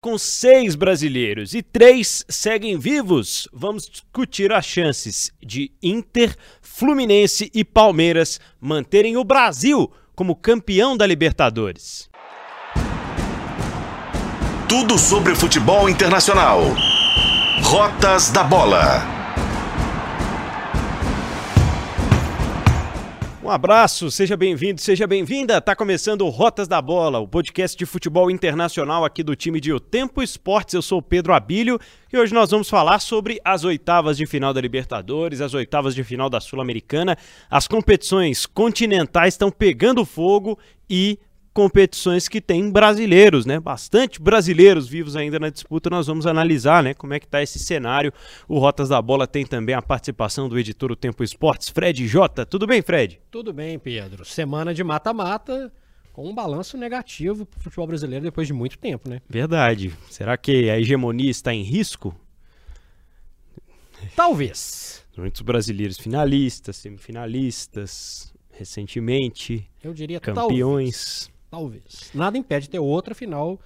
[0.00, 7.64] Com seis brasileiros e três seguem vivos, vamos discutir as chances de Inter, Fluminense e
[7.64, 12.08] Palmeiras manterem o Brasil como campeão da Libertadores.
[14.68, 16.60] Tudo sobre futebol internacional.
[17.64, 19.17] Rotas da Bola.
[23.48, 25.58] Um abraço, seja bem-vindo, seja bem-vinda.
[25.58, 29.72] Tá começando o Rotas da Bola, o podcast de futebol internacional aqui do time de
[29.72, 30.74] O Tempo Esportes.
[30.74, 31.80] Eu sou o Pedro Abílio
[32.12, 36.04] e hoje nós vamos falar sobre as oitavas de final da Libertadores, as oitavas de
[36.04, 37.16] final da Sul-Americana.
[37.48, 40.58] As competições continentais estão pegando fogo
[40.90, 41.18] e
[41.58, 43.58] competições que tem brasileiros, né?
[43.58, 45.90] Bastante brasileiros vivos ainda na disputa.
[45.90, 48.12] Nós vamos analisar, né, como é que tá esse cenário.
[48.46, 52.46] O Rotas da Bola tem também a participação do editor do Tempo Esportes, Fred Jota.
[52.46, 53.20] Tudo bem, Fred?
[53.28, 54.24] Tudo bem, Pedro.
[54.24, 55.72] Semana de mata-mata
[56.12, 59.20] com um balanço negativo para o futebol brasileiro depois de muito tempo, né?
[59.28, 59.92] Verdade.
[60.08, 62.14] Será que a hegemonia está em risco?
[64.14, 65.04] Talvez.
[65.16, 69.68] Muitos brasileiros finalistas, semifinalistas, recentemente.
[69.82, 71.26] Eu diria campeões.
[71.26, 71.37] Talvez.
[71.50, 72.10] Talvez.
[72.14, 73.58] Nada impede de ter outra final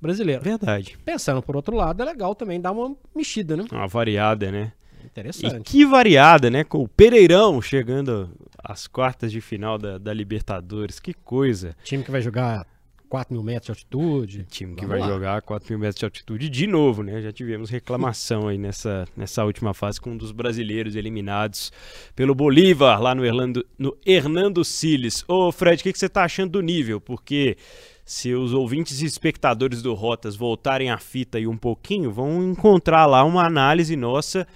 [0.00, 0.42] brasileira.
[0.42, 0.98] Verdade.
[1.04, 3.64] Pensando por outro lado, é legal também dar uma mexida, né?
[3.70, 4.72] Uma variada, né?
[5.04, 5.56] Interessante.
[5.56, 6.64] E que variada, né?
[6.64, 8.30] Com o Pereirão chegando
[8.62, 10.98] às quartas de final da, da Libertadores.
[11.00, 11.76] Que coisa.
[11.84, 12.66] Time que vai jogar
[13.08, 14.44] 4 mil metros de altitude.
[14.50, 15.14] Time que Vamos vai lá.
[15.14, 17.20] jogar 4 mil metros de altitude de novo, né?
[17.22, 21.72] Já tivemos reclamação aí nessa, nessa última fase com um dos brasileiros eliminados
[22.14, 25.24] pelo Bolívar, lá no, Erlando, no Hernando Siles.
[25.26, 27.00] Ô, Fred, o que, que você tá achando do nível?
[27.00, 27.56] Porque
[28.04, 33.06] se os ouvintes e espectadores do Rotas voltarem à fita aí um pouquinho, vão encontrar
[33.06, 34.46] lá uma análise nossa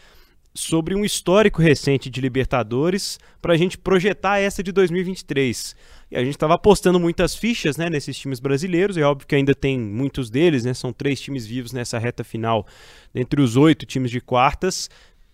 [0.54, 5.74] sobre um histórico recente de Libertadores para a gente projetar essa de 2023.
[6.12, 9.54] E a gente estava apostando muitas fichas né, nesses times brasileiros, é óbvio que ainda
[9.54, 12.66] tem muitos deles, né, são três times vivos nessa reta final,
[13.14, 14.90] entre os oito times de quartas,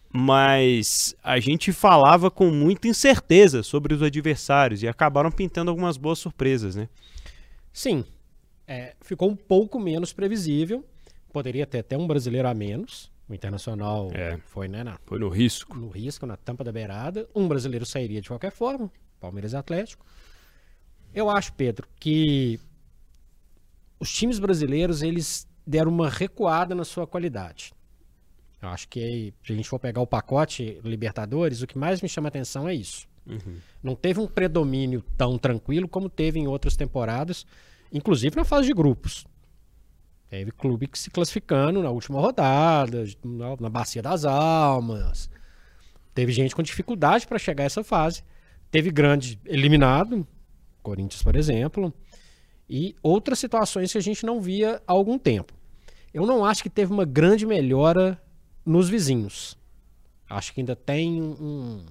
[0.09, 6.21] mas a gente falava com muita incerteza sobre os adversários e acabaram pintando algumas boas
[6.21, 6.77] surpresas.
[6.77, 6.89] Né?
[7.73, 8.05] Sim,
[8.65, 10.85] é, ficou um pouco menos previsível,
[11.33, 14.39] poderia ter até um brasileiro a menos, o Internacional é.
[14.47, 14.85] foi, né?
[14.85, 15.77] Na, foi no risco.
[15.77, 17.29] No risco, na tampa da beirada.
[17.35, 20.07] Um brasileiro sairia de qualquer forma, Palmeiras e Atlético.
[21.19, 22.61] Eu acho, Pedro, que
[23.99, 27.73] os times brasileiros eles deram uma recuada na sua qualidade.
[28.63, 32.09] Eu acho que se a gente for pegar o pacote Libertadores, o que mais me
[32.09, 33.09] chama atenção é isso.
[33.27, 33.57] Uhum.
[33.83, 37.45] Não teve um predomínio tão tranquilo como teve em outras temporadas,
[37.93, 39.27] inclusive na fase de grupos.
[40.31, 43.05] Teve clube que se classificando na última rodada,
[43.59, 45.29] na, Bacia das Almas.
[46.15, 48.23] Teve gente com dificuldade para chegar a essa fase.
[48.71, 50.25] Teve grande eliminado,
[50.83, 51.93] Corinthians, por exemplo,
[52.69, 55.55] e outras situações que a gente não via há algum tempo.
[56.13, 58.21] Eu não acho que teve uma grande melhora
[58.65, 59.57] nos vizinhos.
[60.29, 61.85] Acho que ainda tem um,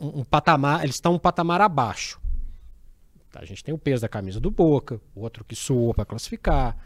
[0.00, 2.20] um, um patamar, eles estão um patamar abaixo.
[3.34, 6.76] A gente tem o peso da camisa do Boca, o outro que suou para classificar.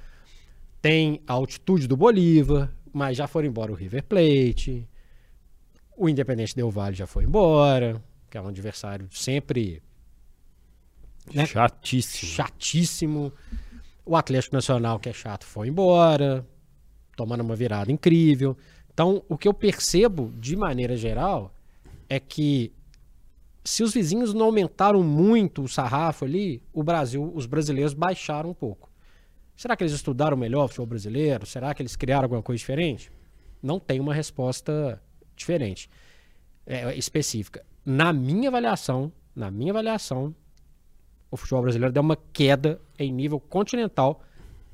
[0.82, 4.86] Tem a altitude do Bolívar, mas já foram embora o River Plate.
[5.96, 9.82] O Independente Del Vale já foi embora, que é um adversário sempre
[11.32, 11.46] né?
[11.46, 12.32] Chatíssimo.
[12.32, 13.32] Chatíssimo.
[14.04, 16.46] O Atlético Nacional, que é chato, foi embora,
[17.16, 18.56] tomando uma virada incrível.
[18.92, 21.54] Então, o que eu percebo, de maneira geral,
[22.08, 22.72] é que
[23.64, 28.54] se os vizinhos não aumentaram muito o sarrafo ali, o Brasil, os brasileiros baixaram um
[28.54, 28.90] pouco.
[29.56, 31.46] Será que eles estudaram melhor o futebol brasileiro?
[31.46, 33.12] Será que eles criaram alguma coisa diferente?
[33.62, 35.00] Não tem uma resposta
[35.36, 35.88] diferente,
[36.66, 37.64] é, específica.
[37.84, 40.34] Na minha avaliação, na minha avaliação,
[41.32, 44.22] o futebol brasileiro deu uma queda em nível continental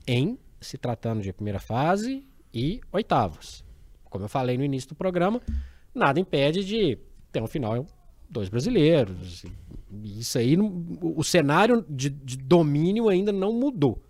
[0.04, 3.64] em se tratando de primeira fase e oitavas.
[4.10, 5.40] Como eu falei no início do programa,
[5.94, 6.98] nada impede de
[7.30, 7.86] ter um final
[8.28, 9.46] dois brasileiros.
[10.02, 10.56] Isso aí,
[11.00, 14.02] o cenário de, de domínio ainda não mudou.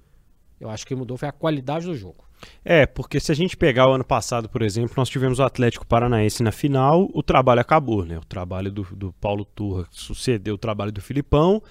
[0.58, 2.24] Eu acho que mudou foi a qualidade do jogo.
[2.64, 5.86] É, porque se a gente pegar o ano passado, por exemplo, nós tivemos o Atlético
[5.86, 8.16] Paranaense na final, o trabalho acabou, né?
[8.16, 11.62] O trabalho do, do Paulo Turra sucedeu o trabalho do Filipão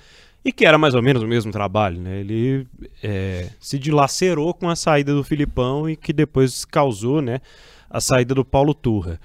[0.48, 2.22] e que era mais ou menos o mesmo trabalho, né?
[2.22, 2.66] Ele
[3.04, 7.42] é, se dilacerou com a saída do Filipão e que depois causou, né,
[7.90, 9.20] a saída do Paulo Turra.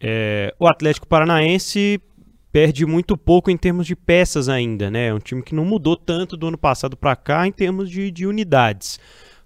[0.00, 2.02] É, o Atlético Paranaense
[2.50, 5.06] perde muito pouco em termos de peças ainda, né?
[5.06, 8.10] É um time que não mudou tanto do ano passado para cá em termos de,
[8.10, 8.98] de unidades,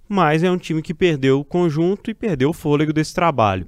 [0.09, 3.67] mas é um time que perdeu o conjunto e perdeu o fôlego desse trabalho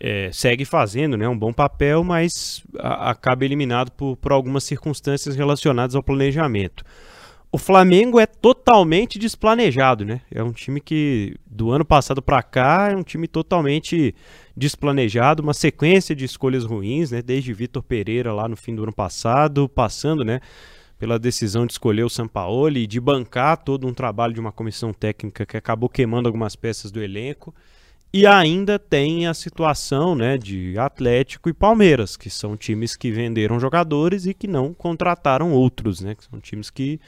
[0.00, 5.36] é, segue fazendo né, um bom papel, mas a, acaba eliminado por, por algumas circunstâncias
[5.36, 6.84] relacionadas ao planejamento.
[7.54, 10.22] o Flamengo é totalmente desplanejado, né?
[10.28, 14.12] É um time que do ano passado para cá é um time totalmente
[14.56, 17.22] desplanejado, uma sequência de escolhas ruins, né?
[17.22, 20.40] Desde Vitor Pereira lá no fim do ano passado, passando, né?
[20.98, 24.92] Pela decisão de escolher o Sampaoli e de bancar todo um trabalho de uma comissão
[24.92, 27.54] técnica que acabou queimando algumas peças do elenco.
[28.16, 33.58] E ainda tem a situação né, de Atlético e Palmeiras, que são times que venderam
[33.58, 36.14] jogadores e que não contrataram outros, né?
[36.14, 37.00] Que são times que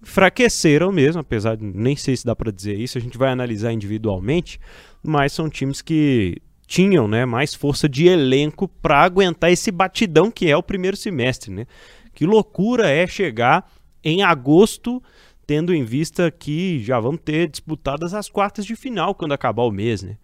[0.00, 3.72] enfraqueceram mesmo, apesar de nem sei se dá para dizer isso, a gente vai analisar
[3.72, 4.60] individualmente,
[5.02, 10.48] mas são times que tinham né, mais força de elenco para aguentar esse batidão que
[10.48, 11.50] é o primeiro semestre.
[11.50, 11.66] Né?
[12.14, 13.68] Que loucura é chegar
[14.04, 15.02] em agosto,
[15.44, 19.72] tendo em vista que já vamos ter disputadas as quartas de final quando acabar o
[19.72, 20.04] mês.
[20.04, 20.16] Né?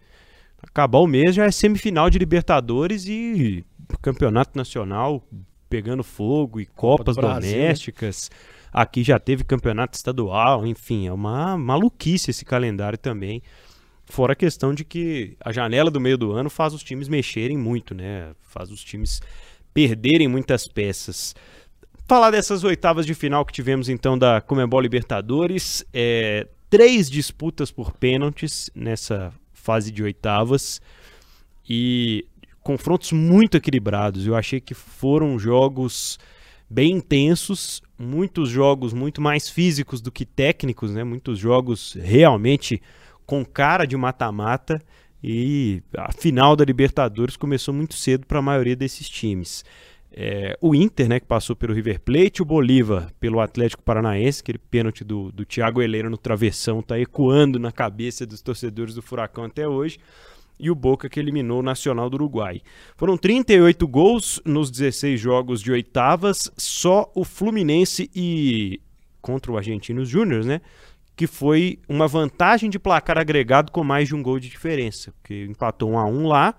[0.61, 3.63] Acabar o mês já é semifinal de Libertadores e
[4.01, 5.23] campeonato nacional
[5.69, 7.57] pegando fogo e Copas Copa Brasil, né?
[7.57, 8.29] domésticas.
[8.31, 8.37] Né?
[8.71, 13.41] Aqui já teve campeonato estadual, enfim, é uma maluquice esse calendário também.
[14.05, 17.57] Fora a questão de que a janela do meio do ano faz os times mexerem
[17.57, 18.31] muito, né?
[18.41, 19.21] Faz os times
[19.73, 21.35] perderem muitas peças.
[22.07, 27.91] Falar dessas oitavas de final que tivemos então da Comebol Libertadores, é, três disputas por
[27.91, 29.31] pênaltis nessa
[29.69, 30.81] fase de oitavas
[31.69, 32.25] e
[32.63, 34.25] confrontos muito equilibrados.
[34.25, 36.17] Eu achei que foram jogos
[36.67, 41.03] bem intensos, muitos jogos muito mais físicos do que técnicos, né?
[41.03, 42.81] Muitos jogos realmente
[43.27, 44.81] com cara de mata-mata
[45.23, 49.63] e a final da Libertadores começou muito cedo para a maioria desses times.
[50.11, 54.57] É, o Inter, né, que passou pelo River Plate, o Bolívar pelo Atlético Paranaense, aquele
[54.57, 59.43] pênalti do, do Thiago Helena no travessão está ecoando na cabeça dos torcedores do Furacão
[59.43, 59.99] até hoje,
[60.59, 62.61] e o Boca que eliminou o Nacional do Uruguai.
[62.97, 68.81] Foram 38 gols nos 16 jogos de oitavas, só o Fluminense e
[69.21, 70.59] contra o Argentinos Júnior, né,
[71.15, 75.45] que foi uma vantagem de placar agregado com mais de um gol de diferença, que
[75.45, 76.55] empatou 1 a 1 lá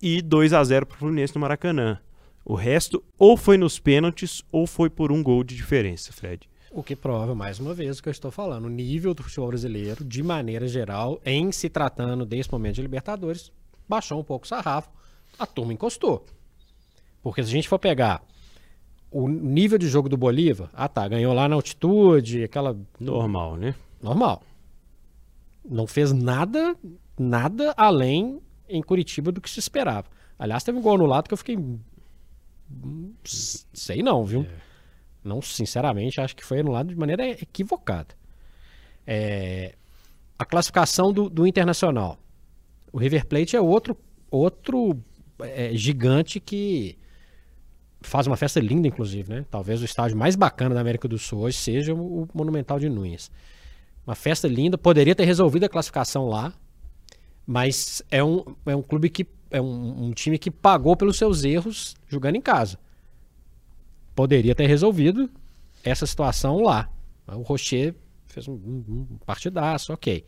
[0.00, 1.98] e 2 a 0 para o Fluminense no Maracanã.
[2.48, 6.48] O resto ou foi nos pênaltis ou foi por um gol de diferença, Fred.
[6.70, 8.64] O que prova, mais uma vez, o que eu estou falando.
[8.64, 13.52] O nível do futebol brasileiro, de maneira geral, em se tratando desse momento de Libertadores,
[13.86, 14.88] baixou um pouco o sarrafo.
[15.38, 16.24] A turma encostou.
[17.22, 18.22] Porque se a gente for pegar
[19.10, 22.74] o nível de jogo do Bolívar, ah tá, ganhou lá na altitude, aquela.
[22.98, 23.74] Normal, né?
[24.02, 24.42] Normal.
[25.62, 26.74] Não fez nada,
[27.18, 30.06] nada além em Curitiba do que se esperava.
[30.38, 31.58] Aliás, teve um gol anulado que eu fiquei.
[32.70, 34.42] Hum, sei não, viu?
[34.42, 34.68] É.
[35.24, 38.14] Não, sinceramente, acho que foi anulado de maneira equivocada.
[39.06, 39.74] É,
[40.38, 42.18] a classificação do, do Internacional.
[42.92, 43.96] O River Plate é outro,
[44.30, 44.96] outro
[45.40, 46.96] é, gigante que
[48.00, 49.44] faz uma festa linda, inclusive, né?
[49.50, 53.30] Talvez o estádio mais bacana da América do Sul hoje seja o Monumental de Nunes.
[54.06, 56.52] Uma festa linda, poderia ter resolvido a classificação lá,
[57.46, 61.44] mas é um, é um clube que é um, um time que pagou pelos seus
[61.44, 62.78] erros jogando em casa.
[64.14, 65.30] Poderia ter resolvido
[65.82, 66.90] essa situação lá.
[67.26, 67.94] O Rocher
[68.26, 70.24] fez um, um, um partidaço, ok.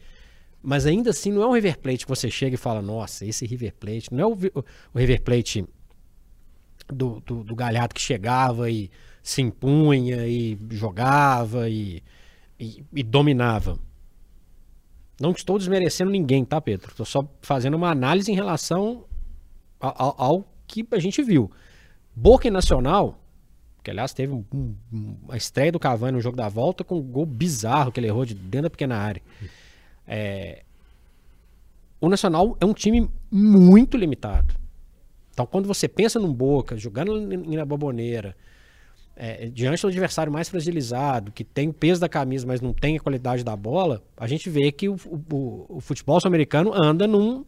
[0.62, 3.46] Mas ainda assim não é um River Plate que você chega e fala, nossa, esse
[3.46, 5.66] River Plate, não é o, o, River Plate
[6.88, 8.90] do, do, do Galhardo que chegava e
[9.22, 12.02] se impunha e jogava e,
[12.58, 13.78] e, e dominava.
[15.20, 16.90] Não estou desmerecendo ninguém, tá, Pedro?
[16.90, 19.04] Estou só fazendo uma análise em relação
[19.80, 21.50] ao, ao, que a gente viu.
[22.14, 23.18] Boca e Nacional,
[23.82, 24.44] que aliás teve um,
[24.92, 28.06] um, a estreia do Cavani no jogo da volta com um gol bizarro que ele
[28.06, 29.22] errou de dentro da pequena área.
[30.06, 30.62] É,
[32.00, 34.54] o Nacional é um time muito limitado.
[35.32, 38.36] Então, quando você pensa num Boca, jogando na Boboneira,
[39.16, 42.96] é, diante do adversário mais fragilizado, que tem o peso da camisa, mas não tem
[42.96, 47.44] a qualidade da bola, a gente vê que o, o, o futebol sul-americano anda num,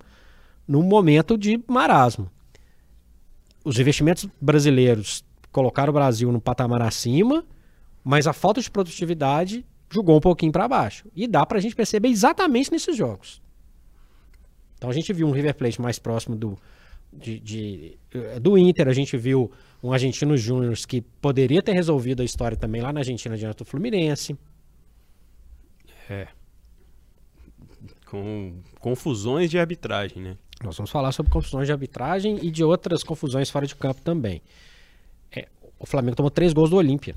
[0.67, 2.31] num momento de marasmo.
[3.65, 7.45] Os investimentos brasileiros colocaram o Brasil no patamar acima,
[8.03, 11.07] mas a falta de produtividade jogou um pouquinho para baixo.
[11.15, 13.43] E dá para a gente perceber exatamente nesses jogos.
[14.77, 16.59] Então a gente viu um River Plate mais próximo do,
[17.13, 19.51] de, de, eh, do Inter, a gente viu
[19.83, 23.65] um Argentino Júnior que poderia ter resolvido a história também lá na Argentina diante do
[23.65, 24.37] Fluminense.
[26.09, 26.27] É.
[28.07, 30.37] Com confusões de arbitragem, né?
[30.63, 34.43] Nós vamos falar sobre confusões de arbitragem e de outras confusões fora de campo também.
[35.31, 37.15] É, o Flamengo tomou três gols do Olímpia.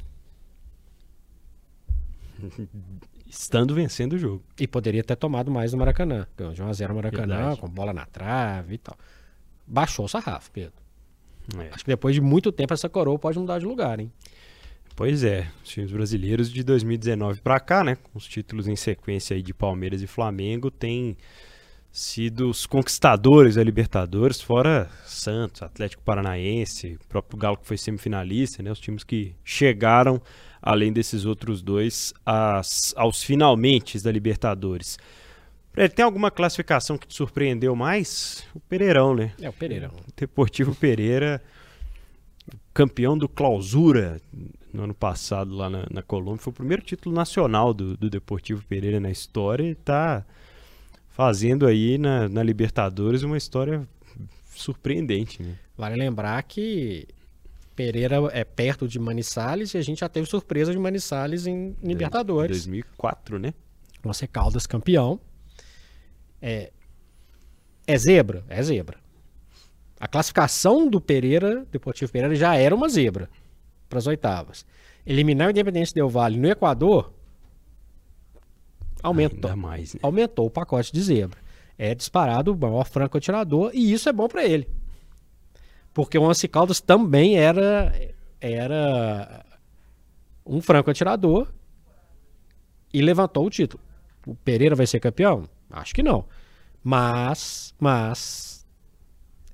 [3.27, 4.43] Estando vencendo o jogo.
[4.59, 6.25] E poderia ter tomado mais no Maracanã.
[6.37, 7.59] Ganhou de 1x0 no Maracanã, Verdade.
[7.59, 8.97] com bola na trave e tal
[9.65, 10.73] baixou o sarrafo, Pedro.
[11.57, 11.69] É.
[11.73, 14.11] Acho que depois de muito tempo essa coroa pode mudar de lugar, hein?
[14.95, 19.35] Pois é, os times brasileiros de 2019 para cá, né, com os títulos em sequência
[19.35, 21.17] aí de Palmeiras e Flamengo, têm
[21.95, 28.61] sido os conquistadores da Libertadores, fora Santos, Atlético Paranaense, o próprio Galo que foi semifinalista,
[28.61, 30.21] né, os times que chegaram,
[30.61, 34.99] além desses outros dois, às, aos finalmente da Libertadores.
[35.71, 38.43] Fred, tem alguma classificação que te surpreendeu mais?
[38.53, 39.31] O Pereirão, né?
[39.41, 39.91] É, o Pereirão.
[39.91, 41.41] O Deportivo Pereira,
[42.73, 44.19] campeão do Clausura
[44.73, 46.41] no ano passado lá na, na Colômbia.
[46.41, 50.25] Foi o primeiro título nacional do, do Deportivo Pereira na história e está
[51.15, 53.87] fazendo aí na, na Libertadores uma história
[54.53, 55.41] surpreendente.
[55.41, 55.55] Né?
[55.77, 57.07] Vale lembrar que
[57.73, 62.57] Pereira é perto de Manizales e a gente já teve surpresa de Manizales em Libertadores.
[62.57, 63.53] 2004, né?
[64.03, 65.17] Você Caldas campeão.
[66.41, 66.69] É,
[67.87, 68.43] é zebra?
[68.49, 68.97] É zebra.
[69.97, 73.29] A classificação do Pereira, Deportivo Pereira, já era uma zebra
[73.87, 74.65] para as oitavas.
[75.05, 77.14] Eliminar o Independência Del Vale no Equador
[79.05, 79.99] aumentou, mais, né?
[80.03, 81.39] aumentou o pacote de zebra.
[81.77, 84.67] É disparado o maior franco-atirador e isso é bom para ele.
[85.93, 87.93] Porque o Once Caldas também era,
[88.39, 89.45] era
[90.45, 91.47] um franco-atirador
[92.93, 93.81] e levantou o título.
[94.25, 95.47] O Pereira vai ser campeão?
[95.69, 96.25] Acho que não.
[96.83, 98.65] Mas, mas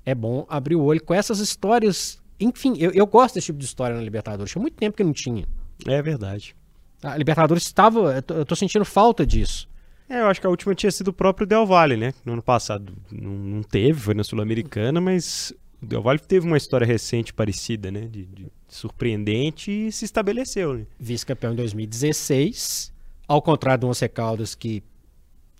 [0.04, 2.20] é bom abrir o olho com essas histórias.
[2.38, 4.50] Enfim, eu, eu gosto desse tipo de história na Libertadores.
[4.50, 5.46] Tinha muito tempo que não tinha.
[5.86, 6.54] É verdade.
[7.02, 8.22] A Libertadores estava.
[8.28, 9.68] Eu tô, sentindo falta disso.
[10.08, 12.14] É, eu acho que a última tinha sido o próprio Del Valle, né?
[12.24, 16.56] No ano passado não, não teve, foi na Sul-Americana, mas o Del Valle teve uma
[16.56, 18.02] história recente parecida, né?
[18.02, 20.86] De, de surpreendente e se estabeleceu, né?
[20.98, 22.92] Vice-campeão em 2016,
[23.26, 24.82] ao contrário do Once Caldas, que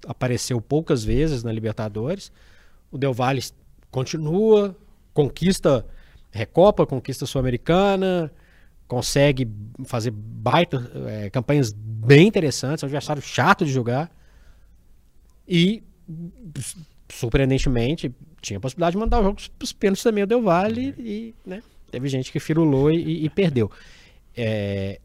[0.06, 2.30] apareceu poucas vezes na Libertadores.
[2.90, 3.42] O Del Valle
[3.90, 4.76] continua,
[5.12, 5.87] conquista
[6.30, 8.32] Recopa, conquista Sul-Americana,
[8.92, 9.49] consegue
[9.87, 14.11] fazer baita, é, campanhas bem interessantes, é um adversário chato de jogar.
[15.49, 15.82] E,
[17.08, 20.94] surpreendentemente, tinha a possibilidade de mandar o jogo para os pênaltis também o Del Valle
[20.99, 23.70] e né, teve gente que firulou e, e perdeu.
[24.37, 25.00] É,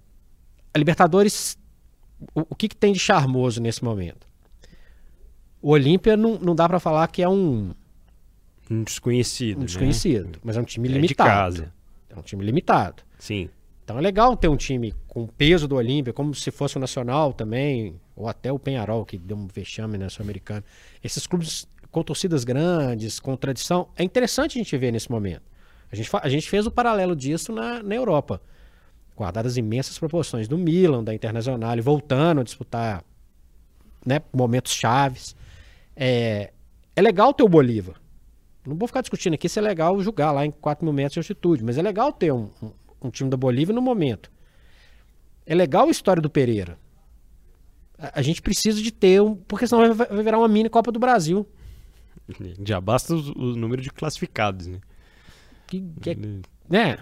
[0.74, 1.58] a Libertadores,
[2.36, 4.28] o, o que, que tem de charmoso nesse momento?
[5.62, 7.72] O Olímpia não, não dá para falar que é um.
[8.70, 9.62] Um desconhecido.
[9.62, 10.40] Um desconhecido, né?
[10.44, 11.56] mas é um time É limitado.
[11.56, 11.74] de casa.
[12.10, 13.02] É um time limitado.
[13.18, 13.50] Sim.
[13.88, 17.32] Então é legal ter um time com peso do Olímpia, como se fosse o Nacional
[17.32, 20.62] também, ou até o Penharol, que deu um vexame na Sul-Americana.
[21.02, 25.44] Esses clubes com torcidas grandes, com tradição, é interessante a gente ver nesse momento.
[25.90, 28.42] A gente, a gente fez o paralelo disso na, na Europa.
[29.16, 33.06] Guardadas imensas proporções do Milan, da Internacional, voltando a disputar
[34.06, 35.34] né, momentos chaves.
[35.96, 36.52] É,
[36.94, 37.96] é legal ter o Bolívar.
[38.66, 41.20] Não vou ficar discutindo aqui se é legal jogar lá em 4 mil metros de
[41.20, 42.50] altitude, mas é legal ter um,
[43.02, 44.32] um time da Bolívia no momento.
[45.46, 46.78] É legal a história do Pereira.
[47.98, 49.36] A, a gente precisa de ter um.
[49.36, 51.48] Porque senão vai, vai virar uma mini Copa do Brasil.
[52.66, 54.80] Já basta o, o número de classificados, né?
[55.68, 56.16] Que, que é,
[56.70, 56.98] né?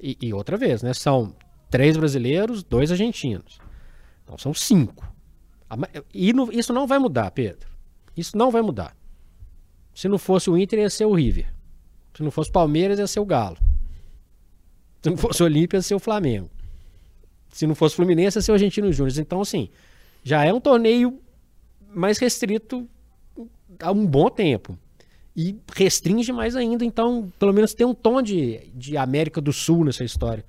[0.00, 0.92] E, e outra vez, né?
[0.92, 1.34] São
[1.70, 3.58] três brasileiros, dois argentinos.
[4.24, 5.10] Então são cinco.
[6.12, 7.68] E no- isso não vai mudar, Pedro.
[8.16, 8.94] Isso não vai mudar.
[9.94, 11.52] Se não fosse o Inter, ia ser o River.
[12.14, 13.56] Se não fosse o Palmeiras, ia ser o Galo.
[15.06, 16.50] Se não fosse Olímpia, ia ser o Flamengo.
[17.50, 19.16] Se não fosse Fluminense, ia ser o Argentino Júnior.
[19.20, 19.68] Então, assim,
[20.24, 21.20] já é um torneio
[21.94, 22.88] mais restrito
[23.78, 24.76] há um bom tempo.
[25.36, 29.84] E restringe mais ainda, então, pelo menos tem um tom de, de América do Sul
[29.84, 30.44] nessa história.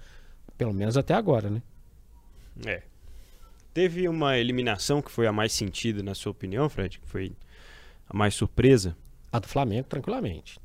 [0.57, 1.61] Pelo menos até agora, né?
[2.65, 2.81] É.
[3.75, 6.97] Teve uma eliminação que foi a mais sentida, na sua opinião, Fred?
[6.97, 7.31] Que foi
[8.09, 8.97] a mais surpresa?
[9.31, 10.59] A do Flamengo, tranquilamente.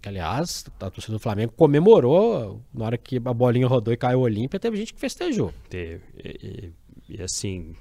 [0.00, 4.20] Que, aliás, a torcida do Flamengo comemorou na hora que a bolinha rodou e caiu
[4.20, 5.52] o Olímpia, teve gente que festejou.
[5.68, 6.00] Teve.
[6.24, 6.72] E,
[7.08, 7.74] e- e, assim,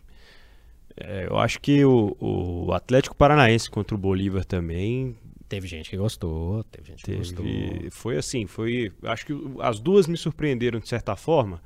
[0.95, 5.15] é, eu acho que o, o Atlético Paranaense contra o Bolívar também
[5.49, 7.45] Teve gente que gostou, teve gente que gostou.
[7.45, 7.89] teve.
[7.89, 8.91] Foi assim, foi.
[9.03, 11.61] Acho que as duas me surpreenderam de certa forma.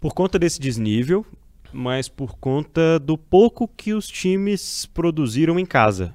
[0.00, 1.24] Por conta desse desnível,
[1.72, 6.12] mas por conta do pouco que os times produziram em casa.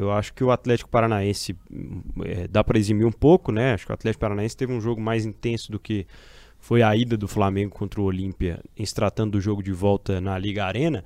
[0.00, 3.74] Eu acho que o Atlético Paranaense hum, é, dá para eximir um pouco, né?
[3.74, 6.06] Acho que o Atlético Paranaense teve um jogo mais intenso do que
[6.58, 10.20] foi a ida do Flamengo contra o Olímpia, em se tratando do jogo de volta
[10.20, 11.04] na Liga Arena.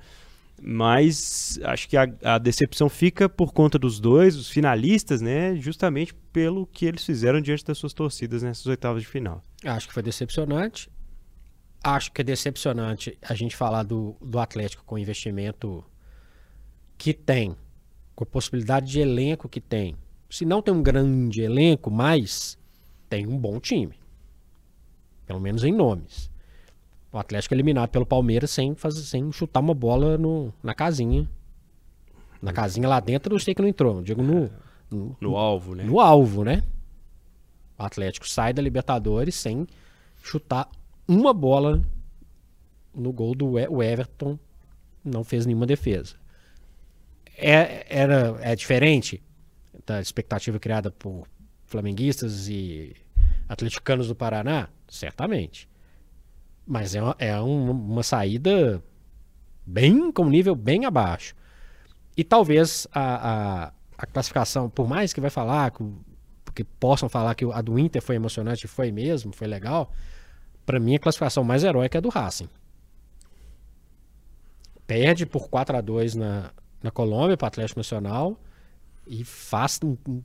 [0.61, 5.57] Mas acho que a, a decepção fica por conta dos dois, os finalistas, né?
[5.57, 9.43] Justamente pelo que eles fizeram diante das suas torcidas nessas oitavas de final.
[9.65, 10.89] Acho que foi decepcionante.
[11.83, 15.83] Acho que é decepcionante a gente falar do, do Atlético com investimento
[16.97, 17.55] que tem,
[18.15, 19.95] com a possibilidade de elenco que tem.
[20.29, 22.57] Se não tem um grande elenco, mas
[23.09, 23.93] tem um bom time.
[25.25, 26.31] Pelo menos em nomes.
[27.11, 31.29] O Atlético é eliminado pelo Palmeiras sem, fazer, sem chutar uma bola no, na casinha.
[32.41, 33.97] Na casinha lá dentro eu sei que não entrou.
[33.97, 34.49] Eu digo no,
[34.91, 35.83] no, No alvo, né?
[35.83, 36.63] no alvo, né?
[37.77, 39.67] O Atlético sai da Libertadores sem
[40.21, 40.69] chutar
[41.07, 41.81] uma bola
[42.93, 44.37] no gol do Everton.
[45.03, 46.15] Não fez nenhuma defesa.
[47.37, 49.21] É, era, é diferente
[49.85, 51.27] da expectativa criada por
[51.65, 52.95] flamenguistas e
[53.47, 54.69] atleticanos do Paraná?
[54.87, 55.67] Certamente.
[56.65, 58.81] Mas é uma, é um- uma saída
[59.65, 61.35] bem com um nível bem abaixo.
[62.17, 65.71] E talvez a, a, a classificação, por mais que vai falar,
[66.53, 69.91] que possam falar que a do Inter foi emocionante, foi mesmo, foi legal,
[70.65, 72.47] para mim a classificação mais heróica é a do Racing.
[74.87, 76.51] Perde por 4 a 2 na,
[76.85, 78.39] na Colômbia para Atlético Nacional
[79.05, 80.21] e faz um, um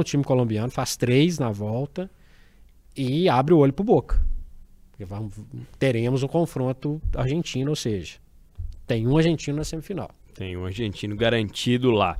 [0.00, 2.10] o time colombiano, faz três na volta
[2.96, 4.20] e abre o olho pro Boca.
[4.98, 5.34] Vamos-
[5.78, 8.18] teremos um confronto argentino, ou seja,
[8.86, 10.10] tem um argentino na semifinal.
[10.34, 12.16] Tem um argentino garantido lá.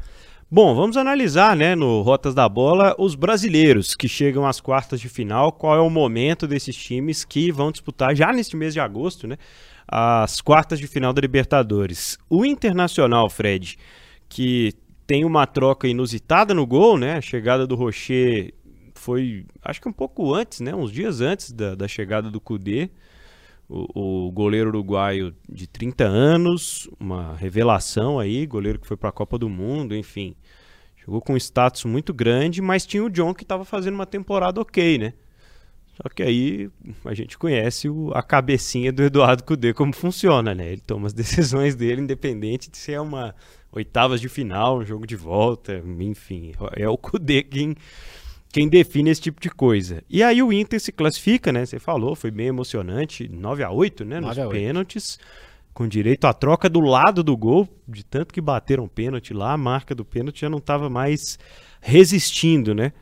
[0.55, 5.09] Bom, vamos analisar, né, no Rotas da Bola, os brasileiros que chegam às quartas de
[5.09, 5.51] final.
[5.51, 9.39] Qual é o momento desses times que vão disputar já neste mês de agosto, né,
[9.89, 12.19] as quartas de final da Libertadores.
[12.29, 13.79] O Internacional, Fred,
[14.29, 14.75] que
[15.07, 17.17] tem uma troca inusitada no gol, né?
[17.17, 18.53] A chegada do Rocher
[18.95, 20.75] foi, acho que um pouco antes, né?
[20.75, 22.91] Uns dias antes da, da chegada do Cudê.
[23.69, 29.13] O, o goleiro uruguaio de 30 anos, uma revelação aí, goleiro que foi para a
[29.13, 30.35] Copa do Mundo, enfim.
[30.97, 34.61] Chegou com um status muito grande, mas tinha o John que estava fazendo uma temporada
[34.61, 35.15] ok, né?
[35.95, 36.71] Só que aí
[37.05, 40.73] a gente conhece o- a cabecinha do Eduardo Cudê como funciona, né?
[40.73, 41.13] Ele toma as
[41.65, 43.35] decisões dele, independente de se é uma
[43.71, 46.53] oitavas de final, um jogo de volta, enfim.
[46.77, 47.75] É o Cudê quem,
[48.53, 50.05] quem define esse tipo de coisa.
[50.11, 51.65] E aí o Inter se classifica, né?
[51.65, 54.21] Você falou, foi bem emocionante, 9 a 8 né?
[54.21, 54.53] Nos 9 a 8.
[54.53, 55.19] pênaltis,
[55.73, 59.57] com direito à troca do lado do gol, de tanto que bateram pênalti lá, a
[59.57, 61.39] marca do pênalti já não estava mais
[61.81, 62.93] resistindo, né?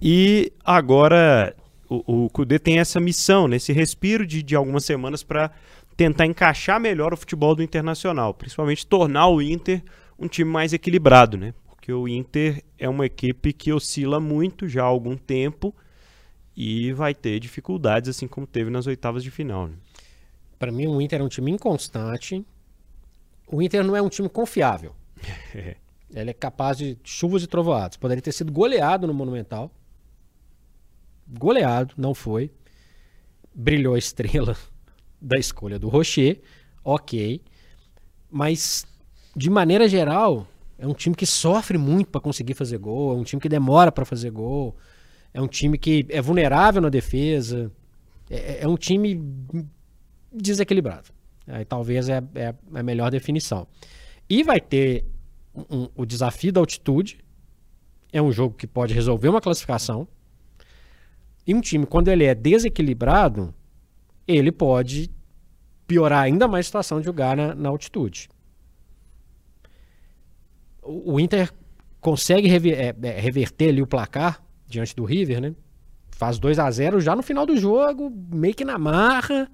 [0.00, 1.54] E agora
[1.90, 3.56] o, o Cudê tem essa missão, né?
[3.56, 5.50] esse respiro de, de algumas semanas para
[5.94, 9.82] tentar encaixar melhor o futebol do Internacional, principalmente tornar o Inter
[10.18, 11.52] um time mais equilibrado, né?
[11.86, 15.72] Porque o Inter é uma equipe que oscila muito já há algum tempo
[16.56, 19.68] e vai ter dificuldades, assim como teve nas oitavas de final.
[19.68, 19.74] Né?
[20.58, 22.44] Para mim, o Inter é um time inconstante.
[23.46, 24.96] O Inter não é um time confiável.
[26.12, 27.96] Ele é capaz de chuvas e trovoadas.
[27.96, 29.70] Poderia ter sido goleado no Monumental.
[31.38, 32.50] Goleado, não foi.
[33.54, 34.56] Brilhou a estrela
[35.22, 36.40] da escolha do Rocher.
[36.82, 37.40] Ok.
[38.28, 38.84] Mas,
[39.36, 43.12] de maneira geral, é um time que sofre muito para conseguir fazer gol.
[43.14, 44.76] É um time que demora para fazer gol.
[45.32, 47.70] É um time que é vulnerável na defesa.
[48.30, 49.20] É, é um time
[50.32, 51.10] desequilibrado.
[51.46, 53.66] Aí talvez é, é a melhor definição.
[54.28, 55.04] E vai ter
[55.54, 57.18] um- um- o desafio da altitude.
[58.12, 60.06] É um jogo que pode resolver uma classificação.
[61.46, 63.54] E um time, quando ele é desequilibrado,
[64.26, 65.10] ele pode
[65.86, 68.28] piorar ainda mais a situação de jogar na, na altitude.
[70.86, 71.52] O, Inter
[72.00, 75.54] consegue rever- é, é, reverter ali o placar diante do River, né?
[76.10, 79.50] Faz 2 a 0 já no final do jogo, meio que na marra.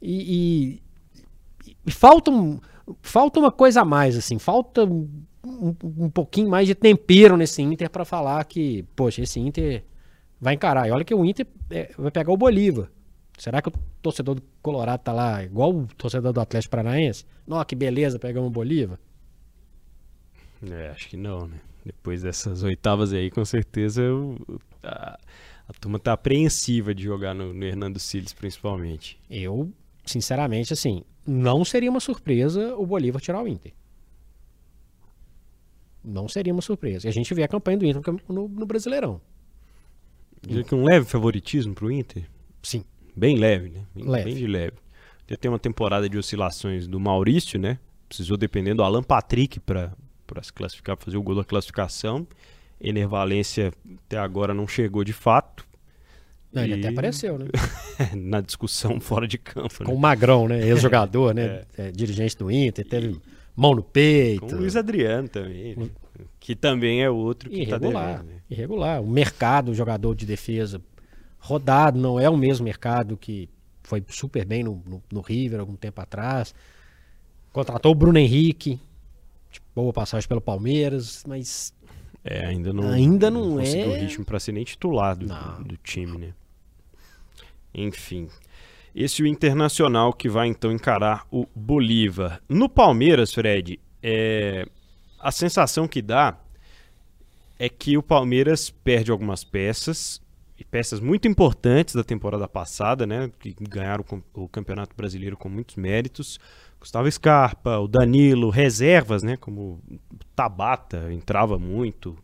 [0.00, 0.80] E,
[1.66, 2.60] e- e falta, um,
[3.00, 4.38] falta uma coisa a mais, assim.
[4.38, 5.08] Falta um,
[5.44, 9.84] um- um pouquinho mais de tempero nesse Inter para falar que, poxa, esse Inter
[10.40, 10.88] vai encarar.
[10.88, 12.88] E olha que o Inter é, vai pegar o Bolívar.
[13.38, 17.24] Será que o torcedor do Colorado tá lá igual o torcedor do Atlético Paranaense?
[17.46, 18.98] Nossa, que beleza, pegamos o Bolívar.
[20.70, 21.60] É, acho que não, né?
[21.84, 24.36] Depois dessas oitavas aí, com certeza o-
[24.82, 25.18] a,
[25.68, 29.18] a turma tá apreensiva de jogar no, no Hernando Siles, principalmente.
[29.28, 29.72] Eu,
[30.04, 33.72] sinceramente, assim, não seria uma surpresa o Bolívar tirar o Inter.
[36.04, 37.06] Não seria uma surpresa.
[37.06, 39.20] E a gente vê a campanha do Inter no, no Brasileirão.
[40.44, 42.28] Diria que um leve favoritismo pro Inter?
[42.62, 42.84] Sim.
[43.16, 43.86] Bem leve, né?
[43.94, 44.24] Bem, Leve.
[44.24, 44.76] bem de leve.
[45.28, 47.78] Já tem uma temporada de oscilações do Maurício, né?
[48.08, 49.92] Precisou depender do Alan Patrick para
[50.42, 52.26] se classificar, fazer o gol da classificação.
[52.80, 53.72] Ener Valência
[54.06, 55.66] até agora não chegou de fato.
[56.52, 57.46] Não, ele E- até apareceu, né?
[58.16, 59.96] Na discussão fora de campo, Com né?
[59.96, 60.66] o Magrão, né?
[60.66, 61.62] Ex-jogador, né?
[61.76, 63.18] É, dirigente do Inter, teve
[63.56, 64.46] mão no peito.
[64.46, 65.88] Com o Luiz Adriano também, né?
[66.38, 68.06] que também é outro que tá Irregular.
[68.18, 68.26] devendo.
[68.26, 68.40] né?
[68.50, 69.00] Irregular.
[69.02, 70.80] O mercado, jogador de defesa
[71.38, 73.48] rodado, não é o mesmo mercado que
[73.82, 76.54] foi super bem no, no, no River algum tempo atrás.
[77.52, 78.78] Contratou o Bruno Henrique,
[79.52, 81.72] de boa passagem pelo Palmeiras, mas
[82.24, 85.62] É, ainda não, Ainda não conseguiu é- ritmo para ser nem titular do, Não.
[85.62, 86.34] do time, né?
[87.74, 88.28] Enfim.
[88.94, 92.42] Esse é o Internacional que vai então encarar o Bolívar.
[92.48, 94.66] No Palmeiras, Fred, é...
[95.18, 96.38] a sensação que dá
[97.58, 100.20] é que o Palmeiras perde algumas peças,
[100.58, 105.74] e peças muito importantes da temporada passada, né, que ganharam o Campeonato Brasileiro com muitos
[105.76, 106.38] méritos.
[106.82, 109.80] Gustavo Scarpa, o Danilo, reservas, né, como
[110.34, 112.18] Tabata entrava muito.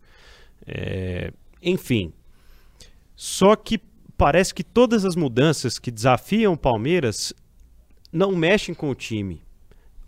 [0.66, 1.32] É...
[1.62, 2.12] Enfim.
[3.14, 3.80] Só que
[4.16, 7.32] parece que todas as mudanças que desafiam o Palmeiras
[8.12, 9.40] não mexem com o time.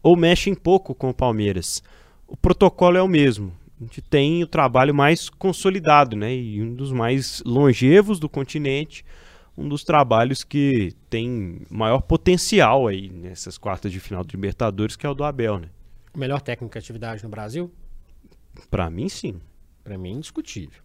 [0.03, 1.81] Ou mexem pouco com o Palmeiras.
[2.27, 3.53] O protocolo é o mesmo.
[3.81, 6.35] A gente tem o trabalho mais consolidado, né?
[6.35, 9.05] E um dos mais longevos do continente.
[9.57, 15.07] Um dos trabalhos que tem maior potencial aí nessas quartas de final de Libertadores, que
[15.07, 15.69] é o do Abel, né?
[16.15, 17.73] O melhor técnico de atividade no Brasil?
[18.71, 19.41] Para mim, sim.
[19.85, 20.83] Para mim, indiscutível.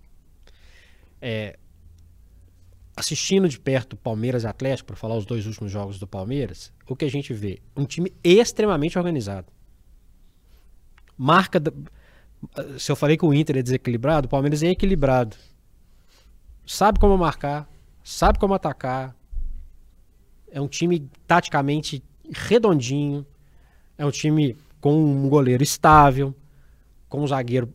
[1.22, 1.58] É,
[2.96, 6.96] assistindo de perto Palmeiras e Atlético, para falar os dois últimos jogos do Palmeiras, o
[6.96, 7.60] que a gente vê?
[7.76, 9.52] Um time extremamente organizado.
[11.18, 11.60] Marca.
[11.60, 11.72] Da...
[12.78, 15.36] Se eu falei que o Inter é desequilibrado, o Palmeiras é equilibrado.
[16.66, 17.70] Sabe como marcar,
[18.06, 19.14] sabe como atacar.
[20.50, 23.26] É um time taticamente redondinho.
[23.98, 26.34] É um time com um goleiro estável,
[27.10, 27.74] com um zagueiro,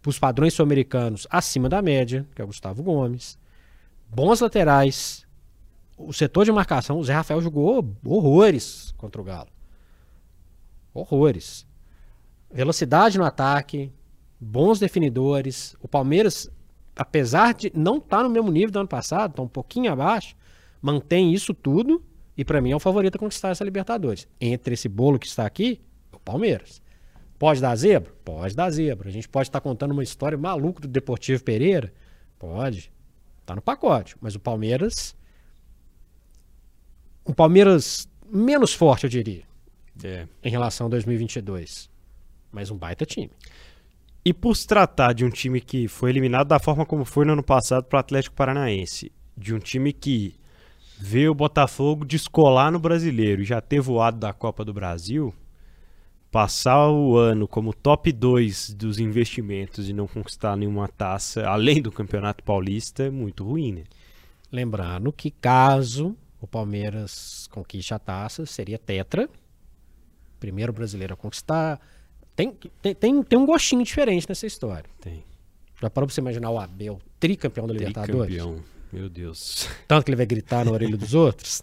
[0.00, 3.38] para os padrões sul-americanos, acima da média, que é o Gustavo Gomes
[4.12, 5.26] bons laterais.
[5.96, 9.48] O setor de marcação, o Zé Rafael jogou horrores contra o Galo.
[10.92, 11.66] Horrores.
[12.52, 13.90] Velocidade no ataque,
[14.38, 15.74] bons definidores.
[15.80, 16.50] O Palmeiras,
[16.96, 20.36] apesar de não estar tá no mesmo nível do ano passado, está um pouquinho abaixo,
[20.80, 22.02] mantém isso tudo
[22.36, 24.26] e para mim é o favorito a conquistar essa Libertadores.
[24.40, 25.80] Entre esse bolo que está aqui,
[26.12, 26.82] o Palmeiras.
[27.38, 28.12] Pode dar zebra?
[28.24, 29.08] Pode dar zebra.
[29.08, 31.92] A gente pode estar tá contando uma história maluca do Deportivo Pereira?
[32.38, 32.92] Pode.
[33.44, 34.16] Tá no pacote.
[34.20, 35.16] Mas o Palmeiras.
[37.26, 39.42] Um Palmeiras menos forte, eu diria.
[40.02, 40.26] É.
[40.42, 41.90] Em relação a 2022.
[42.50, 43.30] Mas um baita time.
[44.24, 47.32] E por se tratar de um time que foi eliminado da forma como foi no
[47.32, 50.36] ano passado para o Atlético Paranaense, de um time que
[50.98, 55.34] vê o Botafogo descolar no brasileiro e já ter voado da Copa do Brasil,
[56.30, 61.90] passar o ano como top 2 dos investimentos e não conquistar nenhuma taça, além do
[61.90, 63.84] Campeonato Paulista, é muito ruim, né?
[64.52, 69.28] Lembrando que caso o Palmeiras conquiste a taça, seria tetra.
[70.38, 71.80] Primeiro brasileiro a conquistar.
[72.34, 74.88] Tem, tem, tem, tem um gostinho diferente nessa história.
[75.00, 75.22] Tem.
[75.80, 78.34] Já parou pra você imaginar o Abel, tricampeão da Libertadores?
[78.34, 79.68] Tricampeão, meu Deus.
[79.88, 81.62] Tanto que ele vai gritar na orelha dos outros?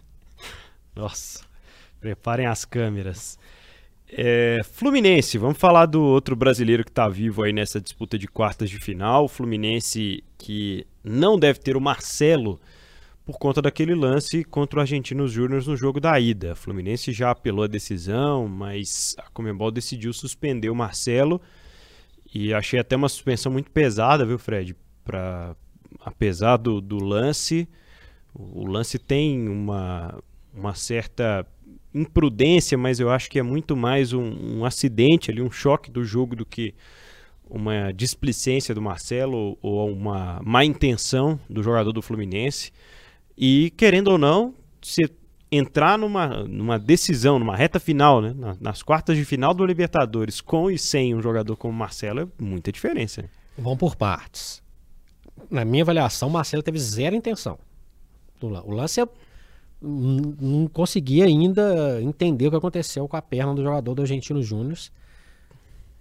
[0.95, 1.41] Nossa,
[1.99, 3.39] preparem as câmeras.
[4.11, 8.69] É, Fluminense, vamos falar do outro brasileiro que está vivo aí nessa disputa de quartas
[8.69, 9.27] de final.
[9.27, 12.59] Fluminense que não deve ter o Marcelo
[13.29, 16.55] por conta daquele lance contra o Argentinos Júnior no jogo da ida.
[16.55, 21.39] Fluminense já apelou a decisão, mas a Comembol decidiu suspender o Marcelo
[22.33, 24.75] e achei até uma suspensão muito pesada, viu, Fred?
[25.05, 25.55] Pra,
[25.99, 27.69] apesar do, do lance,
[28.33, 30.17] o lance tem uma,
[30.51, 31.45] uma certa
[31.93, 36.03] imprudência, mas eu acho que é muito mais um, um, acidente ali, um choque do
[36.03, 36.73] jogo do que
[37.47, 42.71] uma displicência do Marcelo ou uma má intenção do jogador do Fluminense.
[43.41, 45.09] E querendo ou não, se
[45.49, 50.69] entrar numa, numa decisão, numa reta final, né, nas quartas de final do Libertadores, com
[50.69, 53.29] e sem um jogador como Marcelo, é muita diferença.
[53.57, 54.61] Vamos por partes.
[55.49, 57.57] Na minha avaliação, o Marcelo teve zero intenção.
[58.41, 59.07] O lance é
[59.81, 64.77] não consegui ainda entender o que aconteceu com a perna do jogador do Argentino Júnior.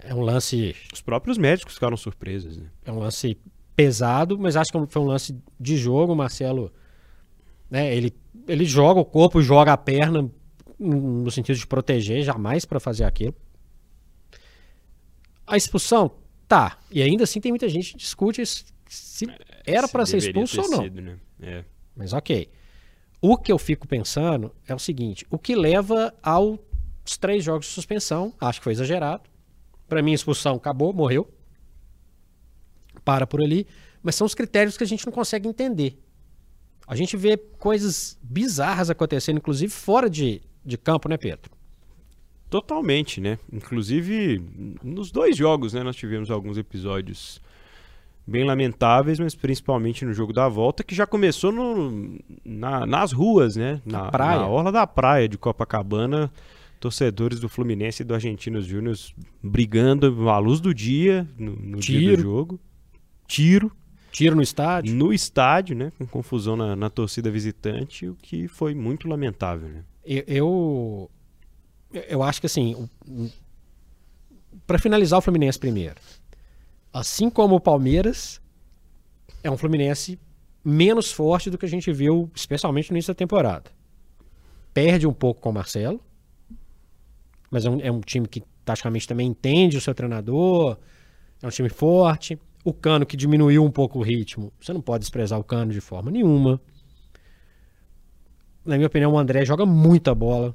[0.01, 0.75] É um lance.
[0.93, 2.57] Os próprios médicos ficaram surpresos.
[2.57, 2.67] Né?
[2.85, 3.39] É um lance
[3.77, 6.13] pesado, mas acho que foi um lance de jogo.
[6.13, 6.73] O Marcelo,
[7.71, 8.15] né, ele,
[8.47, 10.31] ele joga o corpo, joga a perna
[10.79, 13.35] no sentido de proteger, jamais para fazer aquilo.
[15.47, 16.13] A expulsão,
[16.47, 16.79] tá.
[16.91, 19.27] E ainda assim tem muita gente que discute se
[19.67, 20.83] era para ser expulso ou não.
[20.83, 21.19] Sido, né?
[21.41, 21.65] é.
[21.97, 22.49] Mas ok.
[23.21, 26.59] O que eu fico pensando é o seguinte: o que leva aos
[27.21, 29.29] três jogos de suspensão, acho que foi exagerado.
[29.89, 31.29] Para mim, a expulsão acabou, morreu.
[33.05, 33.67] Para por ali.
[34.03, 35.99] Mas são os critérios que a gente não consegue entender.
[36.89, 41.51] A gente vê coisas bizarras acontecendo, inclusive fora de, de campo, né, Pedro?
[42.49, 43.39] Totalmente, né?
[43.53, 44.43] Inclusive,
[44.83, 47.43] nos dois jogos, né, nós tivemos alguns episódios
[48.27, 53.55] bem lamentáveis, mas principalmente no jogo da volta, que já começou no, na, nas ruas,
[53.55, 53.83] né?
[53.85, 54.41] Na, praia.
[54.41, 56.33] na orla da praia de Copacabana,
[56.81, 58.97] torcedores do Fluminense e do Argentinos Júnior
[59.43, 62.61] brigando à luz do dia no, no dia do jogo.
[63.27, 63.71] Tiro.
[64.11, 64.95] Tiro no estádio.
[64.95, 65.93] no estádio, né?
[65.99, 69.85] Com confusão na, na torcida visitante, o que foi muito lamentável, né?
[70.05, 71.11] Eu, eu,
[71.93, 72.89] eu acho que assim,
[74.67, 75.97] para finalizar o Fluminense primeiro,
[76.93, 78.41] assim como o Palmeiras,
[79.43, 80.19] é um Fluminense
[80.65, 83.71] menos forte do que a gente viu, especialmente no início da temporada.
[84.73, 86.01] Perde um pouco com o Marcelo,
[87.51, 90.77] mas é um, é um time que taticamente também entende o seu treinador,
[91.43, 92.39] é um time forte.
[92.69, 95.81] O Cano que diminuiu um pouco o ritmo, você não pode desprezar o Cano de
[95.81, 96.61] forma nenhuma.
[98.63, 100.55] Na minha opinião, o André joga muita bola.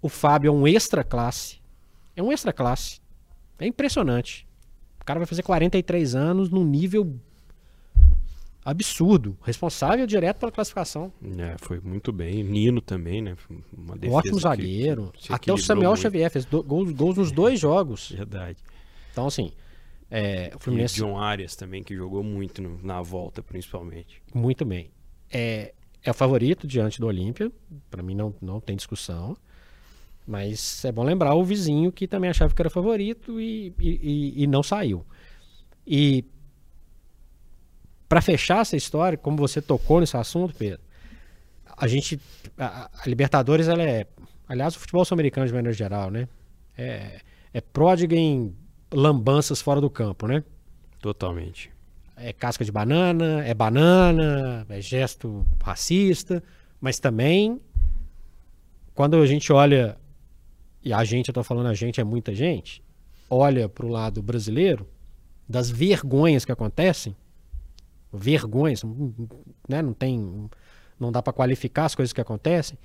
[0.00, 1.58] O Fábio é um extra classe.
[2.14, 3.00] É um extra classe.
[3.58, 4.46] É impressionante.
[5.00, 7.18] O cara vai fazer 43 anos num nível
[8.64, 9.36] absurdo.
[9.42, 11.12] Responsável direto pela classificação.
[11.36, 12.44] É, foi muito bem.
[12.44, 13.36] Nino também, né?
[14.08, 15.12] Ótimo zagueiro.
[15.28, 16.02] Até o Samuel muito.
[16.02, 18.12] Xavier fez do, gols, gols nos dois jogos.
[18.12, 18.58] Verdade.
[19.10, 19.50] Então, assim,
[20.10, 20.98] é, o Fluminense...
[20.98, 24.22] E o John Arias também, que jogou muito no, na volta, principalmente.
[24.34, 24.90] Muito bem.
[25.30, 27.50] É, é o favorito diante do Olímpia.
[27.90, 29.36] Para mim não, não tem discussão.
[30.26, 34.46] Mas é bom lembrar o vizinho que também achava que era favorito e, e, e
[34.46, 35.04] não saiu.
[35.86, 36.24] E
[38.08, 40.80] para fechar essa história, como você tocou nesse assunto, Pedro,
[41.76, 42.20] a gente.
[42.58, 44.06] A, a Libertadores, ela é.
[44.46, 46.28] Aliás, o futebol sul-americano, de maneira geral, né?
[46.76, 47.20] É,
[47.52, 48.54] é pródiga em
[48.92, 50.42] lambanças fora do campo, né?
[51.00, 51.70] Totalmente.
[52.16, 56.42] É casca de banana, é banana, é gesto racista,
[56.80, 57.60] mas também
[58.98, 59.96] quando a gente olha,
[60.82, 62.82] e a gente, eu tô falando a gente, é muita gente,
[63.30, 64.88] olha para o lado brasileiro,
[65.48, 67.14] das vergonhas que acontecem,
[68.12, 68.82] vergonhas,
[69.68, 69.82] né?
[69.82, 70.50] não tem,
[70.98, 72.76] não dá para qualificar as coisas que acontecem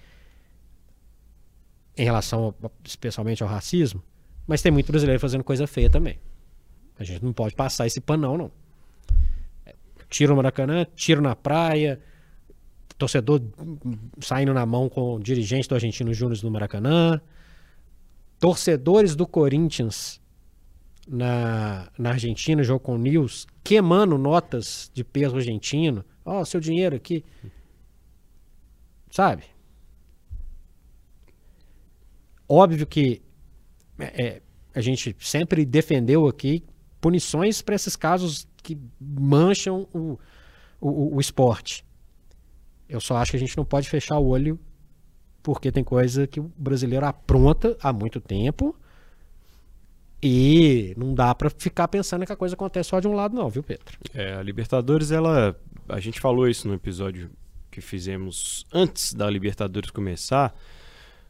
[1.98, 4.04] em relação, especialmente ao racismo,
[4.48, 6.20] mas tem muito brasileiro fazendo coisa feia também.
[6.98, 8.52] A gente não pode passar esse panão, não.
[10.10, 12.00] Tiro no Maracanã, tiro na praia,
[12.98, 13.42] torcedor
[14.22, 17.20] saindo na mão com o dirigente do Argentino Júnior no Maracanã,
[18.40, 20.22] torcedores do Corinthians
[21.08, 26.06] na, na Argentina, jogo com o News, queimando notas de peso argentino.
[26.26, 27.24] Ó, oh, seu dinheiro aqui.
[29.10, 29.44] Sabe?
[32.48, 33.22] Óbvio que
[34.00, 34.42] é,
[34.74, 36.64] a gente sempre defendeu aqui
[37.00, 40.18] punições para esses casos que mancham o,
[40.80, 41.86] o, o esporte.
[42.88, 44.60] Eu só acho que a gente não pode fechar o olho
[45.42, 48.76] porque tem coisa que o brasileiro apronta há muito tempo
[50.22, 53.50] e não dá para ficar pensando que a coisa acontece só de um lado não,
[53.50, 53.98] viu, Pedro?
[54.14, 55.54] É, a Libertadores, ela
[55.90, 57.30] a gente falou isso no episódio
[57.70, 60.56] que fizemos antes da Libertadores começar,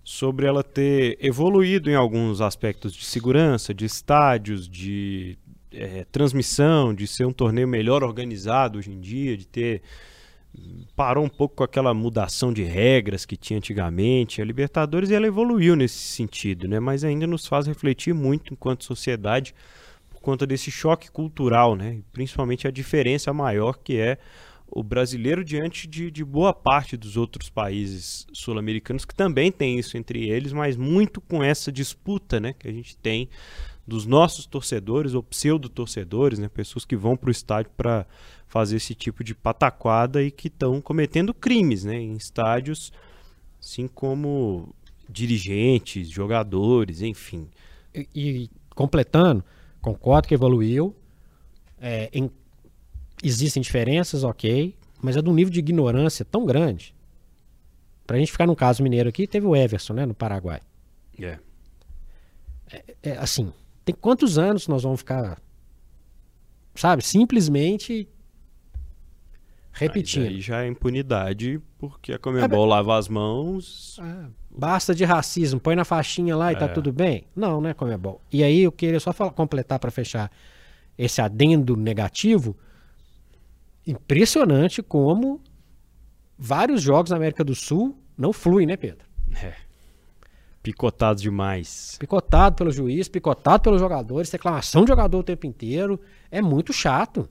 [0.03, 5.37] sobre ela ter evoluído em alguns aspectos de segurança, de estádios, de
[5.71, 9.81] é, transmissão, de ser um torneio melhor organizado hoje em dia, de ter
[10.95, 14.41] parou um pouco com aquela mudação de regras que tinha antigamente.
[14.41, 16.79] A Libertadores ela evoluiu nesse sentido, né?
[16.79, 19.55] Mas ainda nos faz refletir muito enquanto sociedade
[20.09, 22.01] por conta desse choque cultural, né?
[22.11, 24.17] Principalmente a diferença maior que é
[24.75, 29.95] o brasileiro diante de, de boa parte dos outros países sul-americanos que também tem isso
[29.97, 33.29] entre eles, mas muito com essa disputa né, que a gente tem
[33.85, 38.07] dos nossos torcedores ou pseudo-torcedores, né, pessoas que vão para o estádio para
[38.47, 42.91] fazer esse tipo de pataquada e que estão cometendo crimes né, em estádios,
[43.61, 44.73] assim como
[45.07, 47.47] dirigentes, jogadores, enfim.
[47.93, 49.43] E, e completando,
[49.81, 50.95] concordo que evoluiu.
[51.79, 52.31] É, em
[53.23, 56.93] Existem diferenças, ok, mas é de um nível de ignorância tão grande.
[58.05, 60.59] Pra gente ficar no caso mineiro aqui, teve o Everson, né, no Paraguai.
[61.17, 61.41] Yeah.
[62.69, 62.77] É.
[62.77, 63.53] é, é assim,
[63.85, 65.41] tem quantos anos nós vamos ficar,
[66.75, 68.07] sabe, simplesmente
[69.71, 70.27] repetindo.
[70.27, 73.99] Aí já é impunidade, porque a Comembol é, lava as mãos.
[74.01, 76.69] É, basta de racismo, põe na faixinha lá e tá é.
[76.69, 77.25] tudo bem?
[77.35, 78.21] Não, né, Comembol?
[78.31, 80.31] E aí eu queria só falar, completar para fechar
[80.97, 82.55] esse adendo negativo
[83.85, 85.41] impressionante como
[86.37, 89.05] vários jogos na América do Sul não fluem, né, Pedro?
[89.41, 89.53] É.
[90.61, 91.97] Picotado demais.
[91.99, 95.99] Picotado pelo juiz, picotado pelos jogadores, reclamação de jogador o tempo inteiro.
[96.31, 97.27] É muito chato.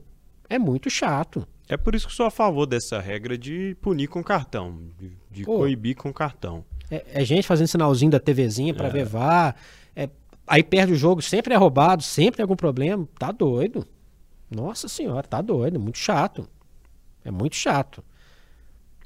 [0.47, 1.47] É muito chato.
[1.67, 5.43] É por isso que sou a favor dessa regra de punir com cartão, de, de
[5.43, 6.63] Pô, coibir com cartão.
[6.91, 8.91] É, é, gente fazendo sinalzinho da TVzinha para é.
[8.91, 9.55] ver VAR.
[9.95, 10.09] É,
[10.45, 13.07] aí perde o jogo, sempre é roubado, sempre tem algum problema.
[13.17, 13.87] Tá doido.
[14.55, 16.47] Nossa senhora, tá doido, muito chato.
[17.23, 18.03] É muito chato.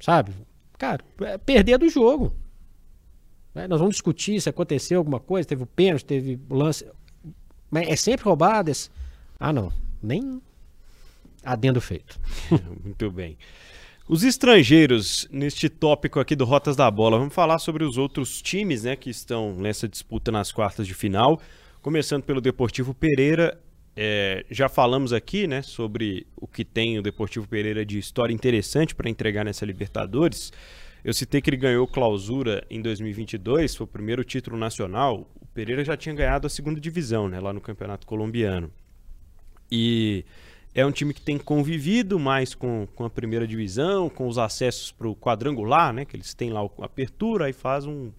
[0.00, 0.32] Sabe?
[0.76, 2.32] Cara, é perder do jogo.
[3.54, 3.66] Né?
[3.66, 6.86] Nós vamos discutir se aconteceu alguma coisa, teve o pênalti, teve o lance.
[7.70, 8.70] Mas é sempre roubado.
[8.70, 8.90] Esse...
[9.38, 9.72] Ah, não.
[10.02, 10.40] Nem.
[11.42, 12.18] adendo feito.
[12.84, 13.36] Muito bem.
[14.08, 18.84] Os estrangeiros, neste tópico aqui do Rotas da Bola, vamos falar sobre os outros times
[18.84, 21.40] né, que estão nessa disputa nas quartas de final.
[21.82, 23.60] Começando pelo Deportivo Pereira.
[24.00, 28.94] É, já falamos aqui né, sobre o que tem o Deportivo Pereira de história interessante
[28.94, 30.52] para entregar nessa Libertadores.
[31.02, 35.28] Eu citei que ele ganhou clausura em 2022, foi o primeiro título nacional.
[35.42, 38.70] O Pereira já tinha ganhado a segunda divisão né, lá no Campeonato Colombiano.
[39.68, 40.24] E
[40.72, 44.92] é um time que tem convivido mais com, com a primeira divisão, com os acessos
[44.92, 46.04] para o quadrangular, né?
[46.04, 48.12] Que eles têm lá a apertura e faz um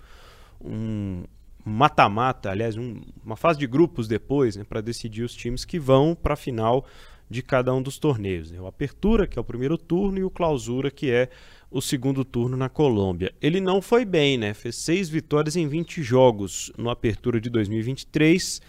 [1.63, 4.63] mata-mata, aliás, um, uma fase de grupos depois, né?
[4.63, 6.85] Para decidir os times que vão para a final
[7.29, 8.51] de cada um dos torneios.
[8.51, 8.59] Né?
[8.59, 11.29] O Apertura, que é o primeiro turno, e o Clausura, que é
[11.69, 13.33] o segundo turno na Colômbia.
[13.39, 14.53] Ele não foi bem, né?
[14.55, 18.61] Fez seis vitórias em 20 jogos no Apertura de 2023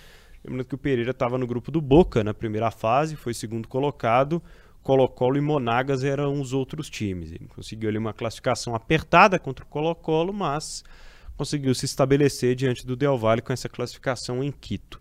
[0.45, 4.43] Lembrando que o Pereira estava no grupo do Boca na primeira fase, foi segundo colocado.
[4.83, 7.31] Colo-Colo e Monagas eram os outros times.
[7.31, 10.83] Ele conseguiu ali uma classificação apertada contra o Colo-Colo, mas
[11.41, 15.01] conseguiu se estabelecer diante do Del Valle com essa classificação em Quito.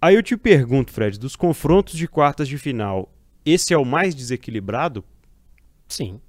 [0.00, 3.12] Aí eu te pergunto, Fred, dos confrontos de quartas de final,
[3.44, 5.04] esse é o mais desequilibrado?
[5.88, 6.20] Sim.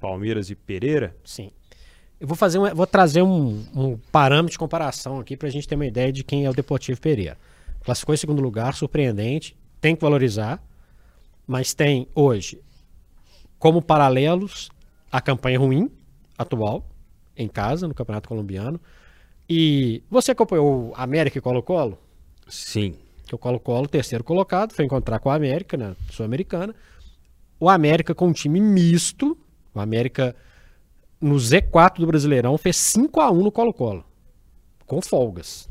[0.00, 1.14] Palmeiras e Pereira?
[1.22, 1.50] Sim.
[2.18, 5.68] Eu vou fazer um, vou trazer um, um parâmetro de comparação aqui para a gente
[5.68, 7.36] ter uma ideia de quem é o Deportivo Pereira.
[7.82, 10.64] Classificou em segundo lugar, surpreendente, tem que valorizar,
[11.46, 12.58] mas tem hoje
[13.58, 14.70] como paralelos
[15.12, 15.90] a campanha ruim
[16.38, 16.88] atual
[17.36, 18.80] em casa no Campeonato Colombiano.
[19.48, 21.98] E você acompanhou o América e Colo-Colo?
[22.48, 22.96] Sim.
[23.32, 26.74] O Colo-Colo, terceiro colocado, foi encontrar com o América na Sul-Americana.
[27.58, 29.36] O América com um time misto,
[29.74, 30.34] o América
[31.20, 34.04] no Z4 do Brasileirão fez 5 a 1 no Colo-Colo,
[34.86, 35.68] com folgas.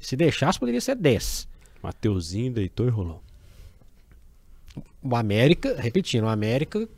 [0.00, 1.48] Se deixasse, poderia ser 10.
[1.82, 3.22] Mateuzinho deitou e rolou.
[5.02, 6.88] O América, repetindo, o América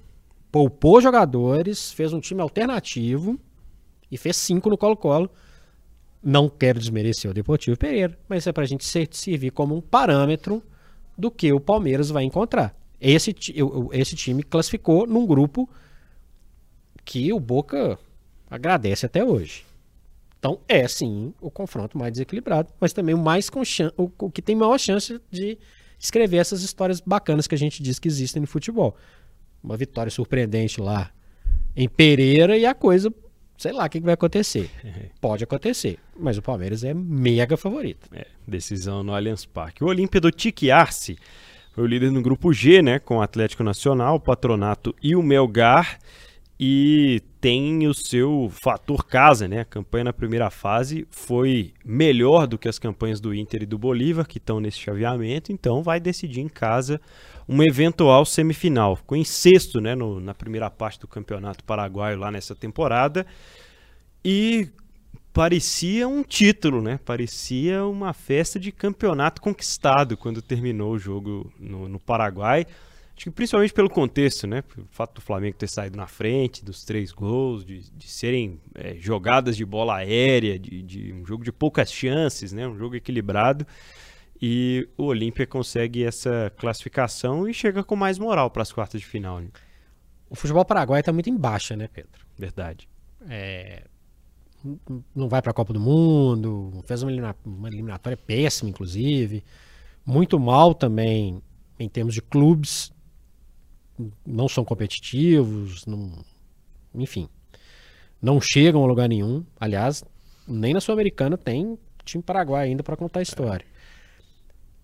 [0.50, 3.38] poupou jogadores, fez um time alternativo
[4.10, 5.30] e fez 5 no Colo-Colo.
[6.22, 10.62] Não quero desmerecer o Deportivo Pereira, mas é para a gente servir como um parâmetro
[11.16, 12.74] do que o Palmeiras vai encontrar.
[13.00, 13.34] Esse,
[13.92, 15.68] esse time classificou num grupo
[17.04, 17.98] que o Boca
[18.50, 19.64] agradece até hoje.
[20.38, 23.62] Então é sim o confronto mais desequilibrado, mas também o mais com
[23.96, 25.58] o, o que tem maior chance de
[25.98, 28.96] escrever essas histórias bacanas que a gente diz que existem no futebol.
[29.66, 31.10] Uma vitória surpreendente lá
[31.74, 33.12] em Pereira e a coisa,
[33.58, 34.70] sei lá o que, que vai acontecer.
[35.20, 38.08] Pode acontecer, mas o Palmeiras é mega favorito.
[38.14, 39.82] É, decisão no Allianz Parque.
[39.82, 41.18] O Olímpia do Tique Arce
[41.72, 45.22] foi o líder no grupo G, né, com o Atlético Nacional, o Patronato e o
[45.22, 45.98] Melgar
[46.58, 49.60] e tem o seu fator casa, né?
[49.60, 53.76] A campanha na primeira fase foi melhor do que as campanhas do Inter e do
[53.76, 57.00] Bolívar, que estão nesse chaveamento, então vai decidir em casa
[57.46, 58.96] uma eventual semifinal.
[58.96, 63.26] Ficou em sexto, né, no, na primeira parte do Campeonato Paraguaio lá nessa temporada.
[64.24, 64.70] E
[65.32, 66.98] parecia um título, né?
[67.04, 72.66] Parecia uma festa de campeonato conquistado quando terminou o jogo no, no Paraguai.
[73.16, 74.62] Acho que principalmente pelo contexto, né?
[74.76, 78.94] O fato do Flamengo ter saído na frente dos três gols, de, de serem é,
[78.96, 82.68] jogadas de bola aérea, de, de, um jogo de poucas chances, né?
[82.68, 83.66] Um jogo equilibrado.
[84.40, 89.06] E o Olímpia consegue essa classificação e chega com mais moral para as quartas de
[89.06, 89.40] final.
[89.40, 89.48] Né?
[90.28, 92.20] O futebol paraguaio está muito em baixa, né, Pedro?
[92.36, 92.86] Verdade.
[93.30, 93.84] É,
[95.14, 97.10] não vai para a Copa do Mundo, fez uma,
[97.66, 99.42] eliminatória péssima, inclusive.
[100.04, 101.40] Muito mal também
[101.78, 102.94] em termos de clubes
[104.24, 106.12] não são competitivos, não,
[106.94, 107.28] enfim,
[108.20, 109.44] não chegam a lugar nenhum.
[109.58, 110.04] Aliás,
[110.46, 113.66] nem na Sul-Americana tem time paraguai ainda para contar a história.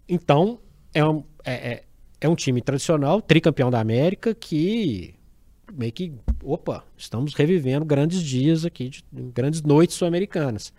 [0.08, 0.58] Então,
[0.92, 1.84] é um, é, é,
[2.20, 5.14] é um time tradicional, tricampeão da América, que
[5.72, 10.72] meio que, opa, estamos revivendo grandes dias aqui, de, grandes noites sul-americanas.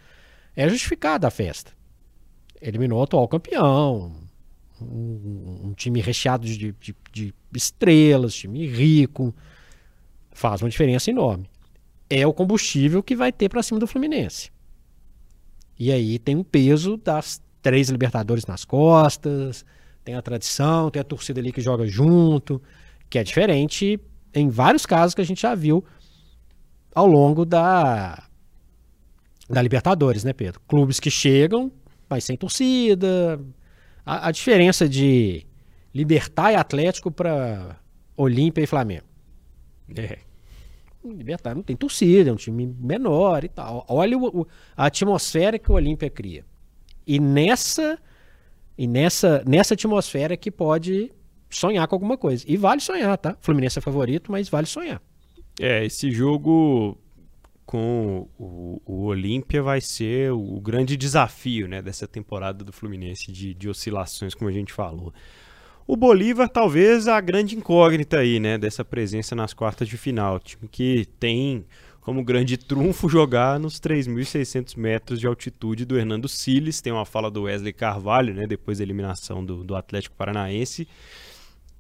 [0.56, 1.72] É justificada a festa.
[2.62, 4.14] Eliminou o atual campeão,
[4.92, 9.34] um, um time recheado de, de, de, estrelas, time rico,
[10.32, 11.50] faz uma diferença enorme.
[12.10, 14.52] É o combustível que vai ter para cima do Fluminense.
[15.80, 19.66] E aí tem um peso das três Libertadores nas costas,
[20.04, 22.62] tem a tradição, tem a torcida ali que joga junto,
[23.10, 24.00] que é diferente
[24.34, 25.84] em vários casos que a gente já viu
[26.94, 28.24] ao longo da,
[29.50, 30.62] da Libertadores, né, Pedro?
[30.68, 31.72] Clubes que chegam,
[32.10, 33.40] mas sem torcida,
[34.06, 35.46] a, a diferença de
[35.94, 37.78] Libertar e Atlético para
[38.16, 39.06] Olímpia e Flamengo.
[39.96, 40.18] É.
[41.04, 43.86] Libertar não tem torcida, é um time menor e tal.
[43.90, 46.46] Olha o, o, a atmosfera que o Olímpia cria.
[47.06, 48.00] E nessa
[48.78, 51.12] e nessa, nessa atmosfera que pode
[51.50, 52.44] sonhar com alguma coisa.
[52.48, 53.38] E vale sonhar, tá?
[53.40, 55.02] Fluminense é favorito, mas vale sonhar.
[55.60, 56.98] É, esse jogo
[57.66, 63.54] com o, o Olímpia vai ser o, grande desafio né, dessa temporada do Fluminense de,
[63.54, 65.14] de oscilações, como a gente falou.
[65.86, 70.40] O Bolívar, talvez a grande incógnita aí, né, dessa presença nas quartas de final.
[70.40, 71.66] Time que tem
[72.00, 76.82] como grande trunfo jogar nos 3.600 metros de altitude do Hernando Siles.
[76.82, 80.88] Tem uma fala do Wesley Carvalho, né, depois da eliminação do, do Atlético Paranaense,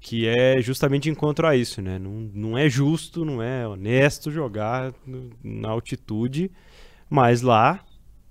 [0.04, 1.98] que é justamente encontro a isso, né?
[1.98, 6.52] Não, não é justo, não é honesto jogar no, na altitude,
[7.10, 7.80] mas lá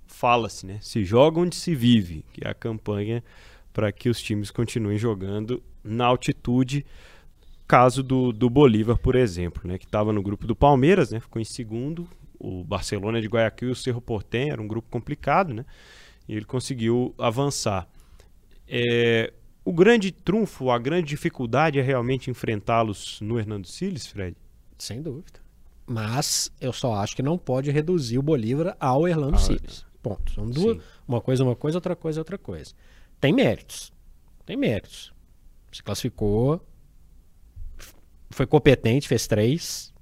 [0.05, 0.77] fala-se, né?
[0.81, 3.23] Se joga onde se vive, que é a campanha
[3.73, 6.85] para que os times continuem jogando na altitude.
[7.67, 11.41] Caso do, do Bolívar, por exemplo, né, que estava no grupo do Palmeiras, né, ficou
[11.41, 12.07] em segundo.
[12.37, 15.65] O Barcelona de Guayaquil e o Cerro Portem era um grupo complicado, né,
[16.29, 17.87] e ele conseguiu avançar.
[18.67, 19.33] É,
[19.63, 24.35] o grande trunfo, a grande dificuldade é realmente enfrentá-los no Hernando Siles, Fred?
[24.77, 25.41] Sem dúvida.
[25.85, 29.85] Mas eu só acho que não pode reduzir o Bolívar ao Hernando ah, Siles.
[30.01, 30.31] Ponto.
[30.33, 32.73] São duas, uma coisa, uma coisa, outra coisa, outra coisa
[33.23, 33.93] tem méritos.
[34.45, 35.13] Tem méritos.
[35.71, 36.61] Se classificou,
[38.29, 39.93] foi competente, fez três.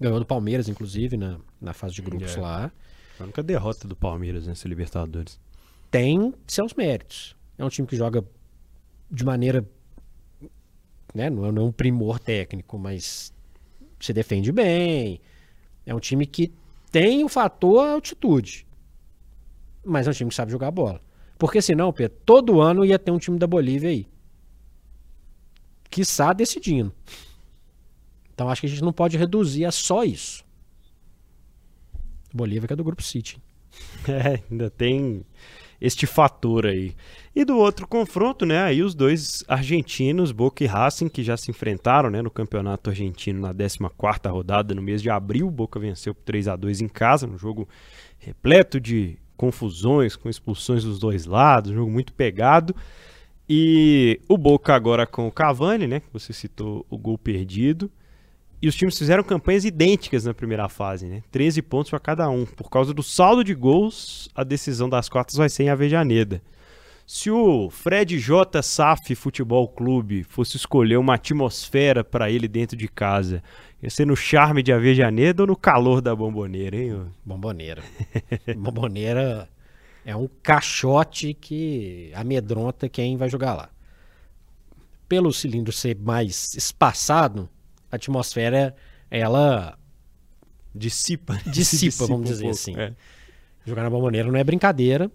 [0.00, 2.40] Ganhou do Palmeiras, inclusive, na, na fase de grupos é.
[2.40, 2.72] lá.
[3.20, 5.38] A única derrota do Palmeiras nessa Libertadores.
[5.90, 7.36] Tem seus méritos.
[7.58, 8.24] É um time que joga
[9.10, 9.68] de maneira.
[11.14, 13.32] Né, não, é, não é um primor técnico, mas
[14.00, 15.20] se defende bem.
[15.84, 16.52] É um time que
[16.90, 18.66] tem o fator altitude.
[19.84, 21.00] Mas é um time que sabe jogar bola.
[21.38, 24.06] Porque senão, Pedro, todo ano ia ter um time da Bolívia aí.
[25.90, 26.92] Quiçá decidindo.
[28.34, 30.44] Então acho que a gente não pode reduzir a só isso.
[32.32, 33.40] Bolívia que é do Grupo City.
[34.08, 35.26] É, ainda tem
[35.80, 36.94] este fator aí.
[37.34, 41.50] E do outro confronto, né, aí os dois argentinos, Boca e Racing, que já se
[41.50, 45.50] enfrentaram, né, no Campeonato Argentino na 14ª rodada no mês de abril.
[45.50, 47.68] Boca venceu por 3 a 2 em casa, no jogo
[48.18, 52.74] repleto de confusões, com expulsões dos dois lados, um jogo muito pegado.
[53.48, 56.00] E o Boca agora com o Cavani, né?
[56.00, 57.90] Que você citou o gol perdido.
[58.60, 61.22] E os times fizeram campanhas idênticas na primeira fase, né?
[61.30, 62.46] 13 pontos para cada um.
[62.46, 66.40] Por causa do saldo de gols, a decisão das quartas vai ser em Avejaneda.
[67.06, 68.60] Se o Fred J.
[68.62, 73.44] Saf Futebol Clube fosse escolher uma atmosfera para ele dentro de casa,
[73.80, 77.06] ia ser no charme de Avejaneda ou no calor da bomboneira, hein?
[77.24, 77.82] Bomboneira.
[78.56, 79.48] bomboneira
[80.04, 83.70] é um caixote que amedronta quem vai jogar lá.
[85.08, 87.48] Pelo cilindro ser mais espaçado,
[87.90, 88.74] a atmosfera,
[89.10, 89.78] ela
[90.74, 91.34] dissipa.
[91.34, 92.76] Dissipa, dissipa vamos um dizer pouco, assim.
[92.76, 92.92] É.
[93.64, 95.10] Jogar na bomboneira não é brincadeira.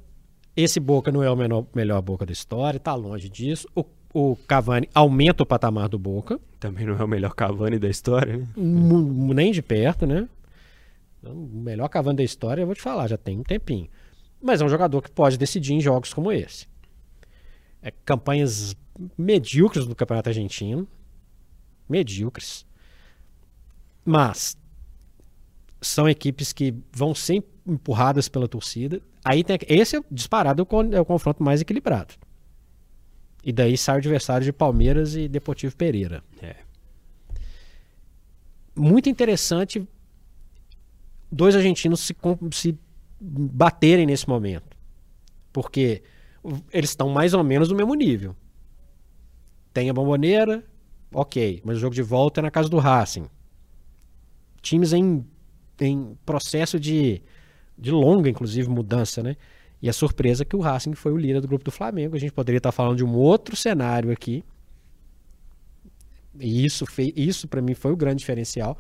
[0.56, 3.68] Esse Boca não é o menor, melhor Boca da história, está longe disso.
[3.74, 6.40] O, o Cavani aumenta o patamar do Boca.
[6.60, 8.48] Também não é o melhor Cavani da história, né?
[8.58, 10.28] nem de perto, né?
[11.20, 13.88] Então, o melhor Cavani da história, eu vou te falar, já tem um tempinho.
[14.42, 16.68] Mas é um jogador que pode decidir em jogos como esse.
[17.82, 18.76] É, campanhas
[19.18, 20.88] medíocres do Campeonato Argentino.
[21.92, 22.66] Medíocres.
[24.04, 24.58] Mas
[25.82, 29.02] são equipes que vão ser empurradas pela torcida.
[29.24, 32.14] Aí tem, esse é disparado é o confronto mais equilibrado.
[33.44, 36.24] E daí sai o adversário de Palmeiras e Deportivo Pereira.
[36.42, 36.58] É.
[38.76, 39.88] Muito interessante
[41.32, 42.16] dois argentinos se,
[42.52, 42.78] se
[43.20, 44.78] baterem nesse momento.
[45.52, 46.04] Porque
[46.72, 48.36] eles estão mais ou menos no mesmo nível.
[49.74, 50.64] Tem a bomboneira,
[51.14, 53.26] ok, mas o jogo de volta é na casa do Racing.
[54.62, 55.26] Times em
[55.82, 57.22] em processo de,
[57.78, 59.36] de longa, inclusive, mudança, né?
[59.82, 62.16] E a surpresa é que o Racing foi o líder do grupo do Flamengo.
[62.16, 64.44] A gente poderia estar falando de um outro cenário aqui.
[66.40, 68.78] E isso, fez, isso para mim foi o grande diferencial.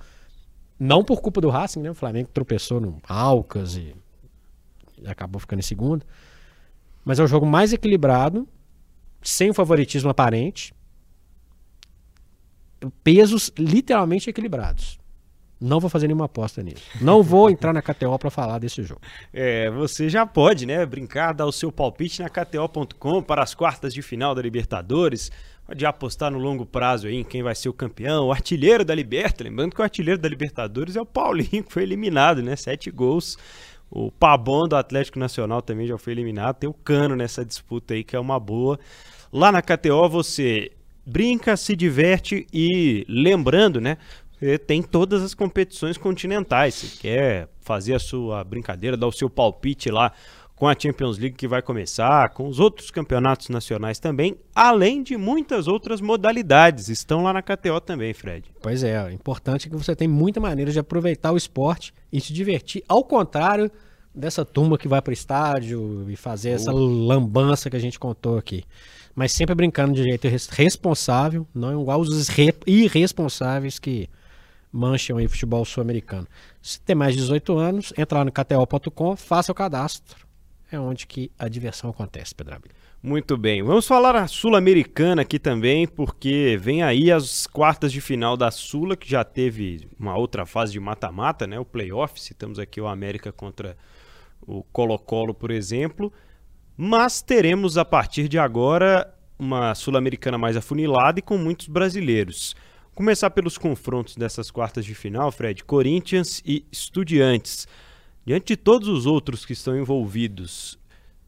[0.79, 1.89] Não por culpa do Racing, né?
[1.89, 3.95] O Flamengo tropeçou no Alcas e
[5.05, 6.05] acabou ficando em segundo.
[7.03, 8.47] Mas é o jogo mais equilibrado,
[9.23, 10.71] sem o favoritismo aparente.
[13.03, 14.99] Pesos literalmente equilibrados.
[15.61, 16.81] Não vou fazer nenhuma aposta nisso.
[16.99, 19.01] Não vou entrar na KTO para falar desse jogo.
[19.31, 23.93] É, você já pode, né, brincar, dar o seu palpite na KTO.com para as quartas
[23.93, 25.31] de final da Libertadores.
[25.63, 28.95] Pode apostar no longo prazo aí em quem vai ser o campeão, o artilheiro da
[28.95, 29.43] Liberta.
[29.43, 32.55] Lembrando que o artilheiro da Libertadores é o Paulinho, que foi eliminado, né?
[32.55, 33.37] Sete gols.
[33.91, 36.55] O Pabon do Atlético Nacional também já foi eliminado.
[36.55, 38.79] Tem o Cano nessa disputa aí, que é uma boa.
[39.31, 40.71] Lá na KTO você
[41.05, 43.97] brinca, se diverte e lembrando, né?
[44.65, 46.73] tem todas as competições continentais.
[46.73, 50.11] Você quer fazer a sua brincadeira, dar o seu palpite lá
[50.55, 55.17] com a Champions League que vai começar, com os outros campeonatos nacionais também, além de
[55.17, 56.87] muitas outras modalidades.
[56.87, 58.51] Estão lá na KTO também, Fred.
[58.61, 62.21] Pois é, o importante é que você tem muita maneira de aproveitar o esporte e
[62.21, 63.71] se divertir, ao contrário
[64.13, 68.37] dessa turma que vai para o estádio e fazer essa lambança que a gente contou
[68.37, 68.63] aqui.
[69.15, 72.29] Mas sempre brincando de jeito responsável, não igual os
[72.65, 74.09] irresponsáveis que
[74.71, 76.27] mancham aí o futebol sul-americano.
[76.61, 80.31] Se tem mais de 18 anos, entra lá no kto.com, faça o cadastro
[80.71, 82.57] é onde que a diversão acontece, Pedro
[83.03, 83.61] Muito bem.
[83.61, 88.95] Vamos falar a Sul-Americana aqui também, porque vem aí as quartas de final da Sula,
[88.95, 91.59] que já teve uma outra fase de mata-mata, né?
[91.59, 93.77] O playoff, citamos aqui o América contra
[94.41, 96.11] o Colo-Colo, por exemplo.
[96.83, 102.55] Mas teremos a partir de agora uma Sul-Americana mais afunilada e com muitos brasileiros.
[102.95, 107.67] Começar pelos confrontos dessas quartas de final, Fred, Corinthians e Estudiantes.
[108.25, 110.79] Diante de todos os outros que estão envolvidos,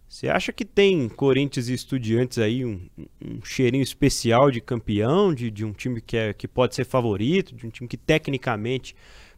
[0.10, 2.82] você acha que tem Corinthians e Estudiantes aí um,
[3.24, 7.54] um cheirinho especial de campeão, de, de um time que, é, que pode ser favorito,
[7.54, 8.95] de um time que tecnicamente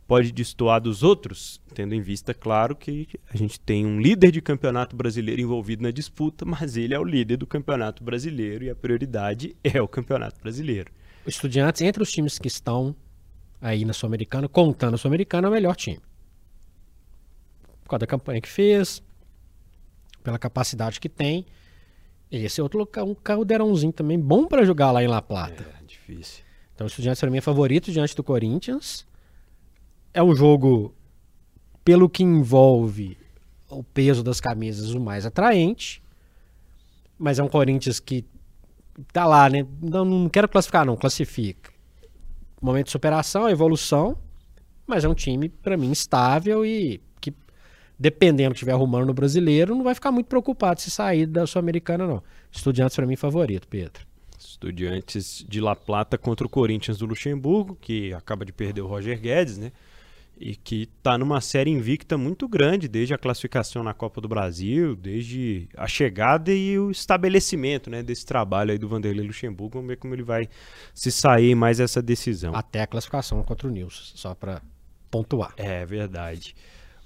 [0.08, 4.41] pode destoar dos outros, tendo em vista, claro, que a gente tem um líder de
[4.41, 8.76] campeonato brasileiro envolvido na disputa, mas ele é o líder do campeonato brasileiro e a
[8.76, 10.91] prioridade é o campeonato brasileiro.
[11.26, 12.95] O Estudiantes, entre os times que estão
[13.60, 16.01] aí na Sul-Americana, contando a Sul-Americana, é o melhor time
[17.86, 19.01] por causa da campanha que fez,
[20.24, 21.45] pela capacidade que tem.
[22.32, 25.64] Esse é outro local, um caldeirãozinho também bom para jogar lá em La Plata.
[25.80, 26.43] É, difícil.
[26.74, 29.06] Então o Estudiantes para mim é favorito diante do Corinthians.
[30.16, 30.95] É um jogo,
[31.84, 33.18] pelo que envolve
[33.70, 36.01] o peso das camisas, o mais atraente.
[37.20, 38.26] Mas é um Corinthians que
[39.11, 39.68] tá lá, né?
[39.82, 41.70] Não, não quero classificar, não, classifica.
[42.61, 44.18] Momento de superação, evolução.
[44.88, 47.01] Mas é um time, para mim, estável e
[47.97, 52.05] dependendo que estiver arrumando no brasileiro, não vai ficar muito preocupado se sair da Sul-Americana,
[52.05, 52.22] não.
[52.51, 54.05] Estudiantes, para mim, favorito, Pedro.
[54.38, 59.20] Estudiantes de La Plata contra o Corinthians do Luxemburgo, que acaba de perder o Roger
[59.20, 59.72] Guedes, né?
[60.38, 64.96] E que está numa série invicta muito grande, desde a classificação na Copa do Brasil,
[64.96, 69.76] desde a chegada e o estabelecimento né, desse trabalho aí do Vanderlei Luxemburgo.
[69.76, 70.50] Vamos ver como ele vai
[70.94, 72.54] se sair mais essa decisão.
[72.54, 74.62] Até a classificação contra o Nilson, só para
[75.10, 75.54] pontuar.
[75.58, 76.54] É verdade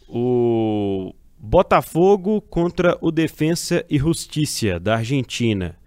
[0.09, 5.77] o Botafogo contra o Defensa e Justiça da Argentina.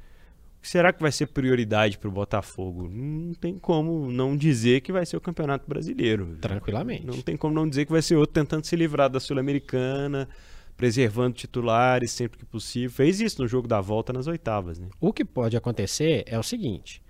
[0.62, 2.88] Será que vai ser prioridade para o Botafogo?
[2.88, 6.36] Não tem como não dizer que vai ser o Campeonato Brasileiro.
[6.40, 7.04] Tranquilamente.
[7.04, 10.28] Não tem como não dizer que vai ser outro tentando se livrar da Sul-Americana,
[10.76, 12.90] preservando titulares sempre que possível.
[12.90, 14.78] Fez isso no jogo da volta nas oitavas.
[14.78, 14.88] Né?
[15.00, 17.02] O que pode acontecer é o seguinte: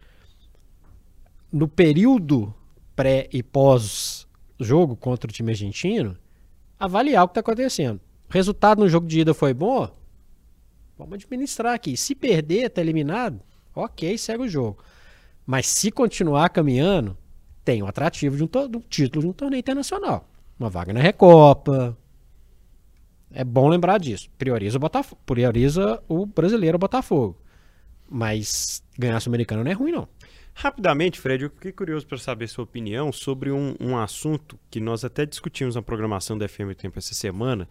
[1.52, 2.54] no período
[2.96, 6.16] pré e pós-jogo contra o time argentino,
[6.80, 8.00] avaliar o que está acontecendo.
[8.30, 10.01] O resultado no jogo de ida foi bom?
[11.08, 11.96] Vamos administrar aqui.
[11.96, 13.40] Se perder, está eliminado?
[13.74, 14.82] Ok, segue o jogo.
[15.46, 17.16] Mas se continuar caminhando,
[17.64, 20.28] tem o atrativo de um, de um, título de um torneio internacional.
[20.58, 21.96] Uma vaga na Recopa.
[23.30, 24.30] É bom lembrar disso.
[24.36, 25.20] Prioriza o Botafogo.
[25.24, 27.38] Prioriza o brasileiro Botafogo.
[28.08, 30.08] Mas ganhar sul-americano não é ruim, não.
[30.54, 35.02] Rapidamente, Fred, eu fiquei curioso para saber sua opinião sobre um, um, assunto que nós
[35.02, 37.66] até discutimos na programação da FM Tempo essa semana,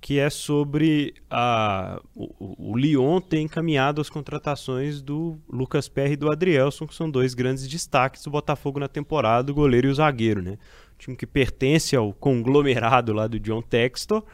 [0.00, 6.16] que é sobre a, o, o Lyon ter encaminhado as contratações do Lucas Perry e
[6.16, 9.94] do Adrielson, que são dois grandes destaques do Botafogo na temporada, o goleiro e o
[9.94, 10.58] zagueiro, né?
[10.94, 14.24] O time que pertence ao conglomerado lá do John Textor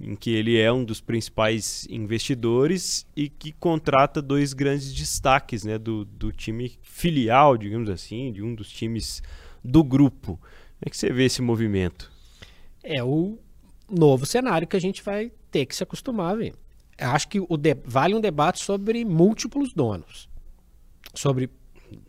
[0.00, 5.76] em que ele é um dos principais investidores e que contrata dois grandes destaques né,
[5.76, 9.22] do, do time filial, digamos assim, de um dos times
[9.64, 10.36] do grupo.
[10.36, 12.12] Como é que você vê esse movimento?
[12.82, 13.38] É o
[13.90, 16.54] novo cenário que a gente vai ter que se acostumar a ver.
[16.98, 20.28] Eu acho que o de, vale um debate sobre múltiplos donos.
[21.14, 21.50] Sobre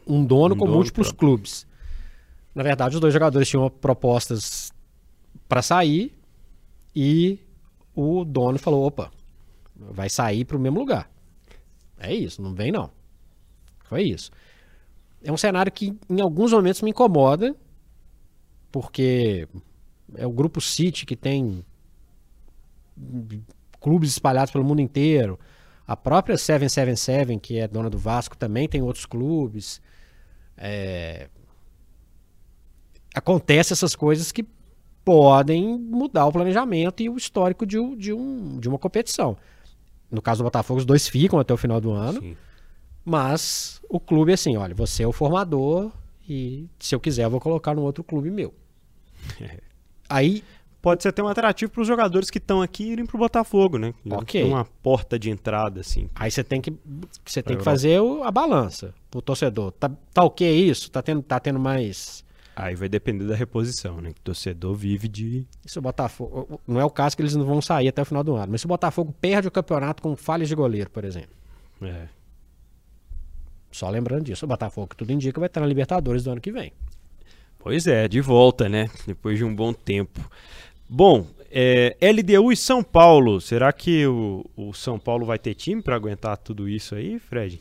[0.05, 1.29] um dono um com dono múltiplos próprio.
[1.29, 1.67] clubes.
[2.53, 4.71] Na verdade, os dois jogadores tinham propostas
[5.47, 6.17] para sair
[6.95, 7.39] e
[7.95, 9.11] o dono falou: opa,
[9.75, 11.09] vai sair para o mesmo lugar.
[11.97, 12.89] É isso, não vem não.
[13.85, 14.31] Foi isso.
[15.23, 17.55] É um cenário que em alguns momentos me incomoda,
[18.71, 19.47] porque
[20.15, 21.63] é o grupo City que tem
[23.79, 25.39] clubes espalhados pelo mundo inteiro.
[25.87, 29.81] A própria 777, que é dona do Vasco, também tem outros clubes.
[30.57, 31.27] É...
[33.15, 34.45] Acontece essas coisas que
[35.03, 39.35] podem mudar o planejamento e o histórico de, de, um, de uma competição.
[40.11, 42.21] No caso do Botafogo, os dois ficam até o final do ano.
[42.21, 42.37] Sim.
[43.03, 45.91] Mas o clube é assim, olha, você é o formador
[46.27, 48.53] e se eu quiser eu vou colocar no outro clube meu.
[50.07, 50.43] Aí
[50.81, 53.77] pode ser até um atrativo para os jogadores que estão aqui irem para o Botafogo,
[53.77, 53.93] né?
[54.09, 54.41] Ok.
[54.43, 56.09] Tem uma porta de entrada, assim.
[56.15, 56.73] Aí você tem que,
[57.25, 59.71] você tem que fazer o- a balança pro torcedor.
[59.73, 60.89] Tá, tá ok isso?
[60.91, 62.23] Tá tendo, tá tendo mais.
[62.55, 64.11] Aí vai depender da reposição, né?
[64.11, 65.45] Que o torcedor vive de.
[65.65, 66.59] Se o Botafogo.
[66.67, 68.51] Não é o caso que eles não vão sair até o final do ano.
[68.51, 71.29] Mas se o Botafogo perde o campeonato com falhas de goleiro, por exemplo.
[71.81, 72.07] É.
[73.71, 74.45] Só lembrando disso.
[74.45, 76.73] O Botafogo, tudo indica, vai estar na Libertadores do ano que vem.
[77.59, 78.89] Pois é, de volta, né?
[79.05, 80.19] Depois de um bom tempo.
[80.91, 83.39] Bom, é, LDU e São Paulo.
[83.39, 87.59] Será que o, o São Paulo vai ter time para aguentar tudo isso aí, Fred?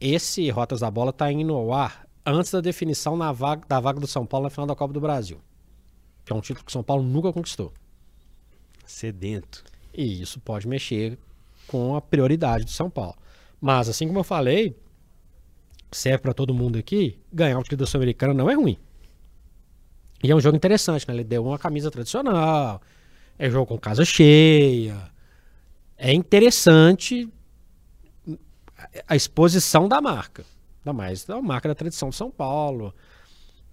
[0.00, 3.98] Esse Rotas da Bola tá indo ao ar antes da definição na vaga, da vaga
[3.98, 5.40] do São Paulo na final da Copa do Brasil.
[6.24, 7.72] Que é um título que o São Paulo nunca conquistou.
[8.84, 9.64] Sedento.
[9.92, 11.18] E isso pode mexer
[11.66, 13.16] com a prioridade do São Paulo.
[13.60, 14.76] Mas, assim como eu falei,
[15.90, 18.78] serve para todo mundo aqui, ganhar o título da Sul-Americana não é ruim.
[20.26, 21.14] E é um jogo interessante, né?
[21.14, 22.82] Ele deu uma camisa tradicional,
[23.38, 24.96] é jogo com casa cheia.
[25.96, 27.28] É interessante
[29.06, 30.44] a exposição da marca.
[30.80, 32.92] Ainda mais da marca da tradição de São Paulo,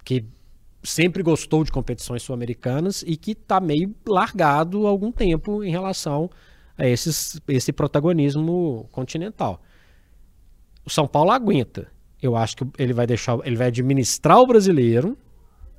[0.05, 0.23] que
[0.83, 6.29] sempre gostou de competições sul-americanas e que está meio largado há algum tempo em relação
[6.77, 9.59] a esses, esse protagonismo continental.
[10.85, 11.91] O São Paulo aguenta.
[12.21, 15.17] Eu acho que ele vai deixar, ele vai administrar o brasileiro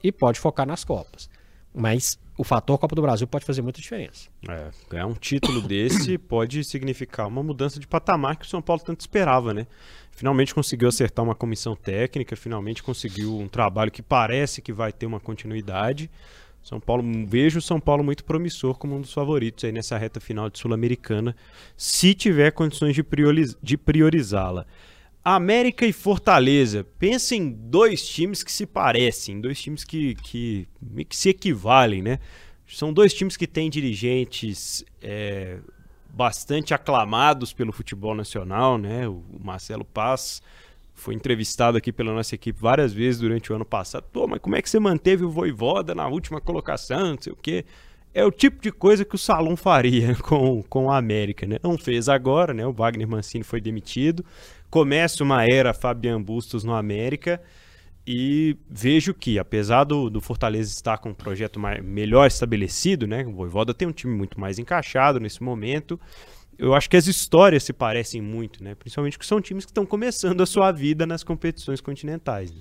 [0.05, 1.31] e pode focar nas Copas.
[1.75, 4.29] Mas o fator Copa do Brasil pode fazer muita diferença.
[4.49, 8.83] É, ganhar um título desse pode significar uma mudança de patamar que o São Paulo
[8.85, 9.67] tanto esperava, né?
[10.13, 15.07] Finalmente conseguiu acertar uma comissão técnica, finalmente conseguiu um trabalho que parece que vai ter
[15.07, 16.09] uma continuidade.
[16.63, 20.21] São Paulo, vejo o São Paulo muito promissor como um dos favoritos aí nessa reta
[20.21, 21.35] final de Sul-Americana,
[21.77, 24.65] se tiver condições de, prioriz- de priorizá-la.
[25.25, 26.87] América e Fortaleza.
[26.99, 30.69] Pensa em dois times que se parecem, dois times que, que,
[31.09, 32.19] que se equivalem, né?
[32.67, 35.59] São dois times que têm dirigentes é,
[36.11, 39.09] bastante aclamados pelo futebol nacional, né?
[39.09, 40.43] O Marcelo Paz
[40.95, 44.05] foi entrevistado aqui pela nossa equipe várias vezes durante o ano passado.
[44.13, 47.37] Pô, mas como é que você manteve o Voivoda na última colocação, não sei o
[47.37, 47.65] quê?
[48.13, 51.59] É o tipo de coisa que o Salom faria com, com a América, né?
[51.63, 52.65] Não fez agora, né?
[52.65, 54.25] O Wagner Mancini foi demitido.
[54.75, 57.41] Começa uma era Fabian Bustos no América
[58.05, 63.25] e vejo que, apesar do, do Fortaleza estar com um projeto mai- melhor estabelecido, né?
[63.25, 65.99] O Voivoda tem um time muito mais encaixado nesse momento.
[66.59, 68.75] Eu acho que as histórias se parecem muito, né?
[68.75, 72.51] Principalmente que são times que estão começando a sua vida nas competições continentais.
[72.51, 72.61] né?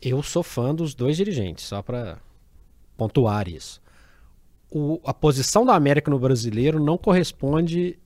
[0.00, 2.16] Eu sou fã dos dois dirigentes, só para
[2.96, 3.82] pontuar isso.
[4.70, 7.98] O- a posição do América no brasileiro não corresponde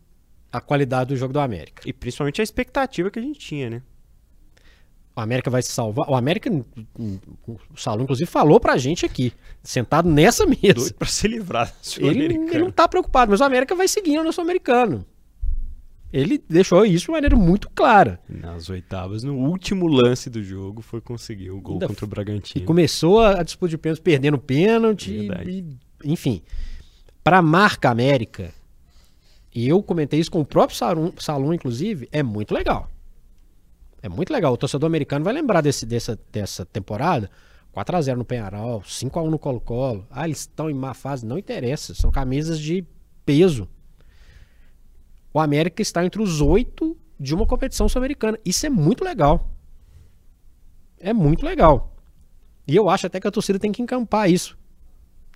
[0.53, 1.83] à qualidade do jogo do América.
[1.87, 3.83] E principalmente a expectativa que a gente tinha, né?
[5.15, 6.09] O América vai se salvar.
[6.09, 6.51] O América,
[6.99, 9.33] hum, o Salão, inclusive, falou pra gente aqui,
[9.63, 10.75] sentado nessa mesa.
[10.75, 14.23] Doido pra se livrar da Ele, ele não tá preocupado, mas o América vai seguindo
[14.25, 15.05] no Sul-Americano.
[16.13, 18.21] Ele deixou isso de maneira muito clara.
[18.29, 22.11] Nas oitavas, no último lance do jogo, foi conseguir o gol Ainda contra o E
[22.11, 22.67] Bragantino.
[22.67, 25.29] começou a, a disputa de pênalti perdendo pênalti.
[25.47, 25.65] E-
[26.05, 26.43] enfim,
[27.23, 28.53] para marca América,
[29.55, 30.77] e eu comentei isso com o próprio
[31.19, 32.89] Salum, inclusive, é muito legal.
[34.03, 34.53] É muito legal.
[34.53, 37.31] O torcedor americano vai lembrar desse, dessa, dessa temporada.
[37.75, 40.07] 4x0 no Penharol, 5x1 no Colo-Colo.
[40.11, 41.27] Ah, eles estão em má fase.
[41.27, 41.95] Não interessa.
[41.95, 42.85] São camisas de
[43.25, 43.69] peso.
[45.33, 48.39] O América está entre os oito de uma competição sul-americana.
[48.45, 49.51] Isso é muito legal.
[50.99, 51.95] É muito legal.
[52.67, 54.59] E eu acho até que a torcida tem que encampar isso.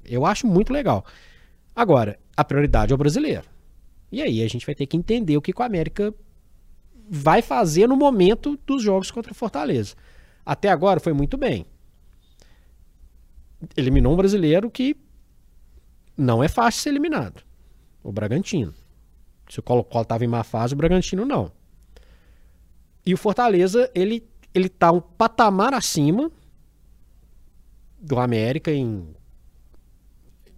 [0.05, 1.05] Eu acho muito legal.
[1.75, 3.54] Agora, a prioridade é o brasileiro.
[4.11, 6.15] E aí a gente vai ter que entender o que que o América
[7.09, 9.95] vai fazer no momento dos jogos contra o Fortaleza.
[10.45, 11.67] Até agora foi muito bem.
[13.77, 14.97] Eliminou um brasileiro que
[16.17, 17.43] não é fácil ser eliminado.
[18.03, 18.75] O Bragantino.
[19.49, 21.51] Se o Colo-Colo estava em má fase, o Bragantino não.
[23.05, 26.31] E o Fortaleza, ele, ele tá um patamar acima
[27.99, 29.15] do América em,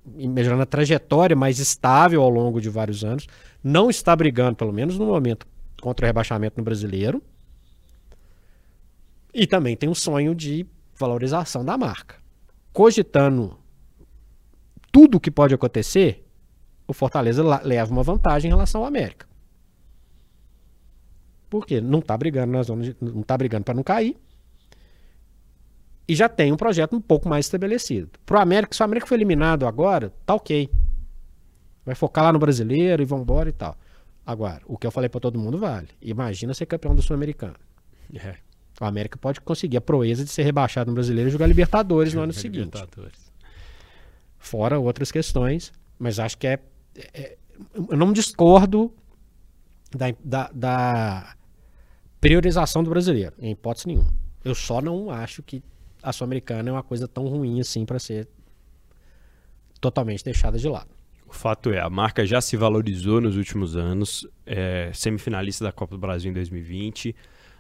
[0.07, 3.27] melhorando a trajetória mais estável ao longo de vários anos.
[3.63, 5.47] Não está brigando, pelo menos no momento,
[5.81, 7.23] contra o rebaixamento no brasileiro.
[9.35, 10.67] E também tem um sonho de
[10.99, 12.17] valorização da marca.
[12.73, 13.59] Cogitando
[14.93, 16.25] tudo o que pode acontecer,
[16.87, 19.27] o Fortaleza leva uma vantagem em relação ao América.
[21.51, 21.81] Por quê?
[21.81, 24.17] Não está brigando na zona não tá brigando para não cair.
[26.09, 28.11] E já tem um projeto um pouco mais estabelecido.
[28.25, 30.71] Pro América, se o América foi eliminado agora, tá ok.
[31.85, 33.77] Vai focar lá no brasileiro e vambora e tal.
[34.25, 35.89] Agora, o que eu falei para todo mundo vale.
[36.01, 37.55] Imagina ser campeão do Sul-Americano.
[38.15, 38.37] É,
[38.81, 42.23] O América pode conseguir a proeza de ser rebaixado no brasileiro e jogar Libertadores no
[42.23, 42.75] ano seguinte.
[42.75, 43.33] Libertadores.
[44.39, 46.61] Fora outras questões, mas acho que é.
[47.15, 47.37] é
[47.91, 48.93] eu não discordo
[49.91, 51.37] da, da, da
[52.21, 54.13] priorização do brasileiro, em hipótese nenhuma.
[54.45, 55.63] Eu só não acho que
[56.07, 58.29] a Sul-Americana é uma coisa tão ruim assim para ser
[59.81, 60.89] totalmente deixada de lado.
[61.27, 65.97] O fato é, a marca já se valorizou nos últimos anos, é, semifinalista da Copa
[65.97, 67.15] do Brasil em 2020.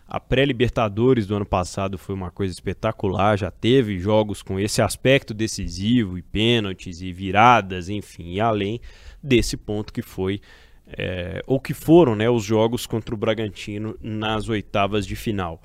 [0.06, 5.34] A pré-Libertadores do ano passado foi uma coisa espetacular, já teve jogos com esse aspecto
[5.34, 8.80] decisivo, e pênaltis, e viradas, enfim, e além
[9.20, 10.40] desse ponto que foi,
[10.86, 15.60] é, ou que foram né, os jogos contra o Bragantino nas oitavas de final.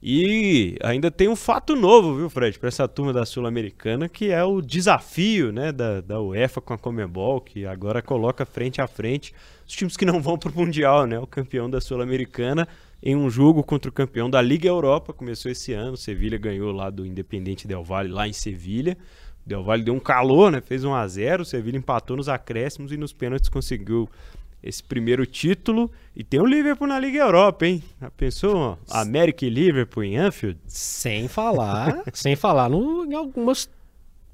[0.00, 4.44] E ainda tem um fato novo, viu, Fred, para essa turma da Sul-Americana, que é
[4.44, 9.34] o desafio né, da, da UEFA com a Comebol, que agora coloca frente a frente
[9.66, 11.18] os times que não vão para o Mundial, né?
[11.18, 12.66] O campeão da Sul-Americana
[13.02, 16.90] em um jogo contra o campeão da Liga Europa, começou esse ano, Sevilha ganhou lá
[16.90, 18.96] do Independente Del Valle, lá em Sevilha.
[19.46, 20.60] Del Valle deu um calor, né?
[20.60, 24.08] Fez 1 a 0 o Sevilha empatou nos acréscimos e nos pênaltis conseguiu
[24.62, 25.90] esse primeiro título.
[26.14, 27.82] E tem o Liverpool na Liga Europa, hein?
[28.00, 28.78] Já pensou?
[28.90, 30.58] América e Liverpool em Anfield?
[30.66, 33.68] Sem falar, sem falar no, em algumas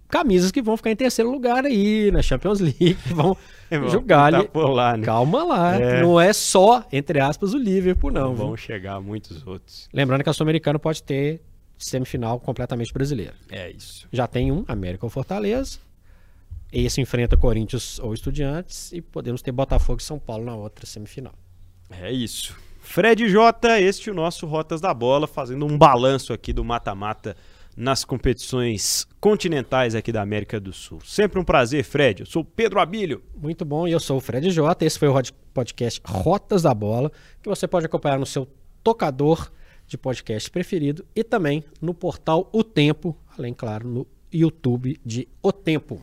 [0.09, 3.37] camisas que vão ficar em terceiro lugar aí na Champions League, vão
[3.71, 4.49] é, jogar tá ali.
[4.55, 5.05] Lá, né?
[5.05, 6.03] Calma lá, é.
[6.03, 8.35] não é só, entre aspas, o Liverpool, não.
[8.35, 9.89] Vão chegar muitos outros.
[9.93, 11.41] Lembrando que a Sul-Americana pode ter
[11.77, 13.35] semifinal completamente brasileira.
[13.51, 14.07] É isso.
[14.13, 15.79] Já tem um, América ou Fortaleza,
[16.83, 21.35] esse enfrenta Corinthians ou Estudiantes e podemos ter Botafogo e São Paulo na outra semifinal.
[21.91, 22.57] É isso.
[22.81, 27.37] Fred J, este é o nosso Rotas da Bola, fazendo um balanço aqui do mata-mata
[27.77, 31.01] nas competições continentais aqui da América do Sul.
[31.05, 32.21] Sempre um prazer, Fred.
[32.21, 33.23] Eu sou o Pedro Abílio.
[33.35, 34.85] Muito bom, e eu sou o Fred J.
[34.85, 35.23] Esse foi o
[35.53, 37.11] podcast Rotas da Bola,
[37.43, 38.47] que você pode acompanhar no seu
[38.83, 39.51] tocador
[39.87, 45.53] de podcast preferido e também no portal O Tempo, além, claro, no YouTube de O
[45.53, 46.03] Tempo.